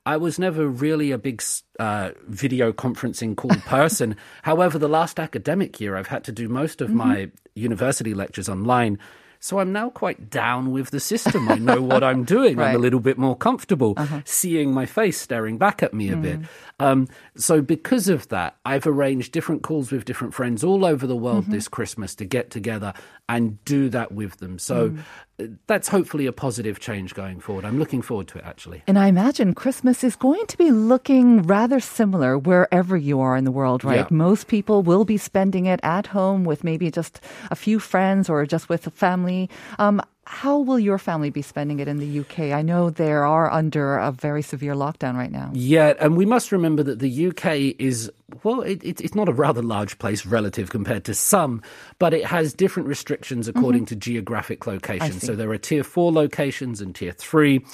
I 0.06 0.16
was 0.16 0.38
never 0.38 0.68
really 0.68 1.10
a 1.12 1.18
big 1.18 1.42
uh, 1.78 2.10
video 2.26 2.72
conferencing 2.72 3.36
call 3.36 3.50
person. 3.66 4.16
However, 4.42 4.78
the 4.78 4.88
last 4.88 5.18
academic 5.18 5.80
year, 5.80 5.96
I've 5.96 6.08
had 6.08 6.24
to 6.24 6.32
do 6.32 6.48
most 6.48 6.80
of 6.80 6.90
my 6.90 7.30
university 7.54 8.14
lectures 8.14 8.48
online. 8.48 8.98
So 9.40 9.58
I'm 9.58 9.72
now 9.72 9.90
quite 9.90 10.30
down 10.30 10.70
with 10.70 10.88
the 10.88 11.00
system. 11.00 11.50
I 11.50 11.56
know 11.56 11.82
what 11.82 12.02
I'm 12.02 12.24
doing. 12.24 12.58
I'm 12.58 12.76
a 12.76 12.78
little 12.86 13.00
bit 13.00 13.18
more 13.18 13.36
comfortable 13.36 13.94
seeing 14.24 14.72
my 14.72 14.86
face 14.86 15.20
staring 15.20 15.58
back 15.58 15.82
at 15.82 15.92
me 15.92 16.08
a 16.10 16.16
bit. 16.16 16.40
Um, 16.80 17.08
so 17.36 17.60
because 17.60 18.08
of 18.08 18.26
that, 18.28 18.56
I've 18.64 18.86
arranged 18.86 19.32
different 19.32 19.62
calls 19.62 19.92
with 19.92 20.06
different 20.06 20.32
friends 20.32 20.64
all 20.64 20.82
over 20.86 21.06
the 21.06 21.14
world 21.16 21.46
this 21.48 21.68
Christmas 21.68 22.14
to 22.14 22.24
get 22.24 22.50
together 22.50 22.94
and 23.28 23.62
do 23.64 23.88
that 23.88 24.12
with 24.12 24.36
them. 24.38 24.58
So 24.58 24.96
uh, 25.40 25.44
that's 25.66 25.88
hopefully 25.88 26.26
a 26.26 26.32
positive 26.32 26.78
change 26.78 27.14
going 27.14 27.40
forward. 27.40 27.64
I'm 27.64 27.78
looking 27.78 28.02
forward 28.02 28.28
to 28.28 28.38
it 28.38 28.44
actually. 28.44 28.82
And 28.86 28.98
I 28.98 29.06
imagine 29.06 29.54
Christmas 29.54 30.04
is 30.04 30.14
going 30.14 30.46
to 30.46 30.58
be 30.58 30.70
looking 30.70 31.42
rather 31.42 31.80
similar 31.80 32.36
wherever 32.36 32.96
you 32.96 33.20
are 33.20 33.36
in 33.36 33.44
the 33.44 33.50
world, 33.50 33.82
right? 33.82 34.00
Yeah. 34.00 34.06
Most 34.10 34.46
people 34.46 34.82
will 34.82 35.04
be 35.04 35.16
spending 35.16 35.66
it 35.66 35.80
at 35.82 36.08
home 36.08 36.44
with 36.44 36.64
maybe 36.64 36.90
just 36.90 37.20
a 37.50 37.56
few 37.56 37.78
friends 37.78 38.28
or 38.28 38.44
just 38.44 38.68
with 38.68 38.86
a 38.86 38.90
family. 38.90 39.48
Um, 39.78 40.02
how 40.26 40.58
will 40.58 40.78
your 40.78 40.98
family 40.98 41.30
be 41.30 41.42
spending 41.42 41.80
it 41.80 41.88
in 41.88 41.98
the 41.98 42.20
UK? 42.20 42.52
I 42.52 42.62
know 42.62 42.90
they 42.90 43.12
are 43.12 43.50
under 43.50 43.96
a 43.96 44.10
very 44.10 44.42
severe 44.42 44.74
lockdown 44.74 45.14
right 45.14 45.30
now. 45.30 45.50
Yeah, 45.52 45.94
and 46.00 46.16
we 46.16 46.24
must 46.24 46.50
remember 46.50 46.82
that 46.82 46.98
the 46.98 47.26
UK 47.28 47.76
is, 47.78 48.10
well, 48.42 48.62
it, 48.62 48.82
it, 48.82 49.00
it's 49.00 49.14
not 49.14 49.28
a 49.28 49.32
rather 49.32 49.62
large 49.62 49.98
place 49.98 50.24
relative 50.24 50.70
compared 50.70 51.04
to 51.04 51.14
some, 51.14 51.62
but 51.98 52.14
it 52.14 52.24
has 52.24 52.54
different 52.54 52.88
restrictions 52.88 53.48
mm-hmm. 53.48 53.58
according 53.58 53.86
to 53.86 53.96
geographic 53.96 54.66
location. 54.66 55.20
So 55.20 55.34
there 55.34 55.50
are 55.50 55.58
tier 55.58 55.84
four 55.84 56.12
locations 56.12 56.80
and 56.80 56.94
tier 56.94 57.12
three. 57.12 57.64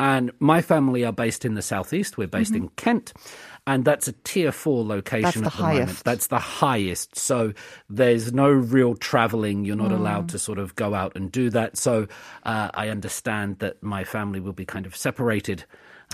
And 0.00 0.32
my 0.40 0.62
family 0.62 1.04
are 1.04 1.12
based 1.12 1.44
in 1.44 1.54
the 1.54 1.62
southeast. 1.62 2.18
We're 2.18 2.26
based 2.26 2.54
mm-hmm. 2.54 2.64
in 2.64 2.68
Kent. 2.70 3.12
And 3.66 3.84
that's 3.84 4.08
a 4.08 4.12
tier 4.24 4.50
four 4.50 4.84
location 4.84 5.22
That's 5.22 5.36
at 5.36 5.44
the 5.44 5.50
the 5.50 5.62
moment. 5.62 6.04
That's 6.04 6.26
the 6.26 6.38
highest. 6.40 7.16
So 7.16 7.52
there's 7.88 8.32
no 8.32 8.48
real 8.50 8.96
traveling. 8.96 9.64
You're 9.64 9.76
not 9.76 9.92
allowed 9.92 10.28
to 10.30 10.38
sort 10.38 10.58
of 10.58 10.74
go 10.74 10.94
out 10.94 11.14
and 11.14 11.30
do 11.30 11.48
that. 11.50 11.76
So 11.76 12.08
uh, 12.42 12.70
I 12.74 12.88
understand 12.88 13.60
that 13.60 13.80
my 13.80 14.02
family 14.02 14.40
will 14.40 14.52
be 14.52 14.64
kind 14.64 14.84
of 14.84 14.96
separated 14.96 15.64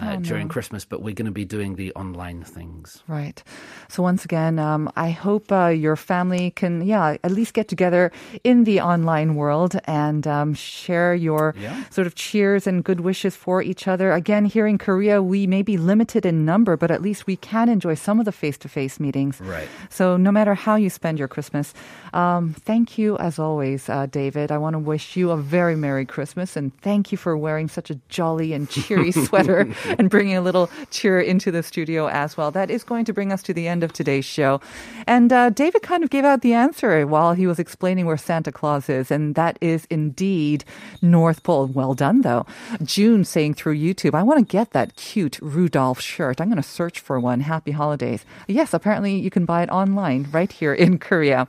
uh, 0.02 0.16
during 0.16 0.48
Christmas, 0.48 0.84
but 0.84 1.02
we're 1.02 1.14
going 1.14 1.26
to 1.26 1.32
be 1.32 1.44
doing 1.44 1.76
the 1.76 1.92
online 1.94 2.42
things. 2.42 3.02
Right. 3.08 3.42
So 3.88 4.02
once 4.02 4.24
again, 4.24 4.58
um, 4.58 4.90
I 4.96 5.10
hope 5.10 5.50
uh, 5.52 5.66
your 5.68 5.96
family 5.96 6.50
can, 6.52 6.82
yeah, 6.82 7.16
at 7.24 7.30
least 7.30 7.54
get 7.54 7.68
together 7.68 8.10
in 8.44 8.64
the 8.64 8.80
online 8.80 9.34
world 9.34 9.76
and 9.84 10.26
um, 10.26 10.54
share 10.54 11.14
your 11.14 11.54
Yeah. 11.58 11.84
sort 11.90 12.06
of 12.06 12.14
cheers 12.14 12.66
and 12.66 12.84
good 12.84 13.00
wishes 13.00 13.34
for 13.36 13.62
each 13.62 13.88
other. 13.88 14.12
Again, 14.12 14.44
here 14.44 14.66
in 14.66 14.78
Korea, 14.78 15.22
we 15.22 15.46
may 15.46 15.62
be 15.62 15.76
limited 15.76 16.24
in 16.26 16.44
number, 16.44 16.76
but 16.76 16.90
at 16.90 17.02
least 17.02 17.26
we 17.26 17.36
can 17.36 17.68
enjoy 17.68 17.94
some 17.94 18.18
of 18.18 18.24
the 18.24 18.32
face-to-face 18.32 19.00
meetings. 19.00 19.40
Right. 19.40 19.68
So 19.90 20.16
no 20.16 20.30
matter 20.30 20.54
how 20.54 20.76
you 20.76 20.90
spend 20.90 21.18
your 21.18 21.28
Christmas, 21.28 21.74
um, 22.12 22.54
thank 22.54 22.98
you 22.98 23.16
as 23.18 23.38
always, 23.38 23.88
uh, 23.88 24.06
David. 24.06 24.50
I 24.52 24.58
want 24.58 24.74
to 24.74 24.78
wish 24.78 25.16
you 25.16 25.30
a 25.30 25.36
very 25.36 25.76
Merry 25.76 26.04
Christmas 26.06 26.56
and 26.56 26.76
thank 26.80 27.12
you 27.12 27.18
for 27.18 27.36
wearing 27.36 27.68
such 27.68 27.90
a 27.90 27.98
jolly 28.08 28.52
and 28.52 28.68
cheery 28.68 29.12
sweater 29.26 29.68
and 29.98 30.10
bringing 30.10 30.36
a 30.36 30.40
little 30.40 30.70
cheer 30.90 31.20
into 31.20 31.50
the 31.50 31.62
studio 31.62 32.08
as 32.08 32.36
well. 32.36 32.50
That 32.50 32.70
is 32.70 32.84
going 32.84 33.04
to 33.06 33.12
bring 33.12 33.32
us 33.32 33.42
to 33.44 33.54
the 33.54 33.68
end 33.68 33.82
of 33.82 33.92
today's 33.92 34.24
show. 34.24 34.60
And 35.06 35.32
uh, 35.32 35.50
David 35.50 35.82
kind 35.82 36.02
of 36.04 36.10
gave 36.10 36.24
out 36.24 36.42
the 36.42 36.54
answer 36.54 37.06
while 37.06 37.34
he 37.34 37.46
was 37.46 37.58
explaining 37.58 38.06
where 38.06 38.16
Santa 38.16 38.52
Claus 38.52 38.88
is, 38.88 39.10
and 39.10 39.34
that 39.34 39.58
is 39.60 39.86
indeed 39.90 40.64
North 41.00 41.42
Pole. 41.42 41.66
Well 41.66 41.94
done, 41.94 42.22
though. 42.22 42.46
June 42.82 43.24
saying 43.24 43.54
through 43.54 43.76
YouTube, 43.76 44.14
I 44.14 44.22
want 44.22 44.40
to 44.40 44.50
get 44.50 44.72
that 44.72 44.96
cute 44.96 45.38
Rudolph 45.40 46.00
shirt. 46.00 46.40
I'm 46.40 46.48
going 46.48 46.62
to 46.62 46.68
search 46.68 47.00
for 47.00 47.18
one. 47.20 47.40
Happy 47.40 47.70
holidays. 47.70 48.24
Yes, 48.46 48.74
apparently 48.74 49.16
you 49.16 49.30
can 49.30 49.44
buy 49.44 49.62
it 49.62 49.70
online 49.70 50.28
right 50.32 50.50
here 50.50 50.74
in 50.74 50.98
Korea. 50.98 51.46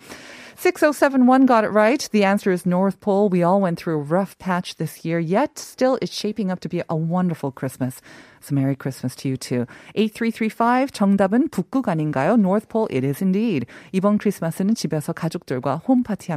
6071 0.59 1.45
got 1.45 1.63
it 1.63 1.69
right. 1.69 2.09
The 2.11 2.25
answer 2.25 2.51
is 2.51 2.65
North 2.65 2.99
Pole. 2.99 3.29
We 3.29 3.43
all 3.43 3.61
went 3.61 3.79
through 3.79 3.93
a 3.93 4.03
rough 4.03 4.37
patch 4.39 4.75
this 4.75 5.05
year, 5.05 5.17
yet 5.17 5.57
still 5.57 5.97
it's 6.01 6.13
shaping 6.13 6.51
up 6.51 6.59
to 6.59 6.67
be 6.67 6.83
a 6.89 6.97
wonderful 6.97 7.53
Christmas. 7.53 8.01
So 8.41 8.55
Merry 8.55 8.75
Christmas 8.75 9.15
to 9.17 9.29
you 9.29 9.37
too. 9.37 9.65
8335 9.95 10.91
정답은 10.91 11.49
북극 11.49 11.87
아닌가요? 11.87 12.39
North 12.39 12.69
Pole 12.69 12.87
it 12.89 13.03
is 13.03 13.21
indeed. 13.21 13.65
이번 13.91 14.17
크리스마스는 14.17 14.75
집에서 14.75 15.13
가족들과 15.13 15.77
홈파티 15.87 16.31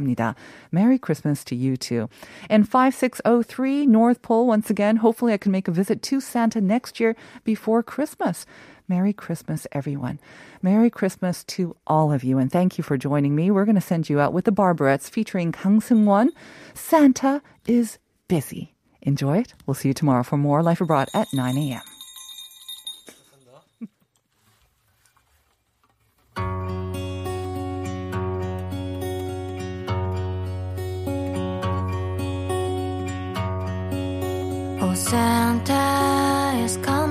Merry 0.71 0.97
Christmas 0.97 1.43
to 1.45 1.55
you 1.55 1.77
too. 1.77 2.09
And 2.49 2.67
5603 2.67 3.85
North 3.85 4.21
Pole 4.21 4.47
once 4.47 4.69
again. 4.69 4.97
Hopefully 4.97 5.33
I 5.33 5.37
can 5.37 5.51
make 5.51 5.67
a 5.67 5.71
visit 5.71 6.01
to 6.03 6.19
Santa 6.19 6.61
next 6.61 6.99
year 6.99 7.15
before 7.43 7.83
Christmas. 7.83 8.45
Merry 8.87 9.13
Christmas, 9.13 9.65
everyone. 9.71 10.19
Merry 10.61 10.89
Christmas 10.89 11.43
to 11.45 11.75
all 11.87 12.11
of 12.11 12.23
you, 12.23 12.37
and 12.37 12.51
thank 12.51 12.77
you 12.77 12.83
for 12.83 12.97
joining 12.97 13.33
me. 13.33 13.49
We're 13.49 13.65
going 13.65 13.75
to 13.75 13.81
send 13.81 14.09
you 14.09 14.19
out 14.19 14.33
with 14.33 14.45
the 14.45 14.51
Barberettes 14.51 15.09
featuring 15.09 15.51
Kang 15.53 15.79
Seung 15.79 16.03
Won. 16.03 16.31
Santa 16.73 17.41
is 17.65 17.97
busy. 18.27 18.72
Enjoy 19.05 19.37
it. 19.37 19.53
We'll 19.65 19.73
see 19.75 19.89
you 19.89 19.93
tomorrow 19.93 20.23
for 20.23 20.37
more 20.37 20.63
Life 20.63 20.79
Abroad 20.81 21.09
at 21.13 21.31
9 21.33 21.57
a.m. 21.57 21.81
Oh, 34.81 34.93
Santa 34.95 36.57
is 36.63 36.77
coming 36.77 37.02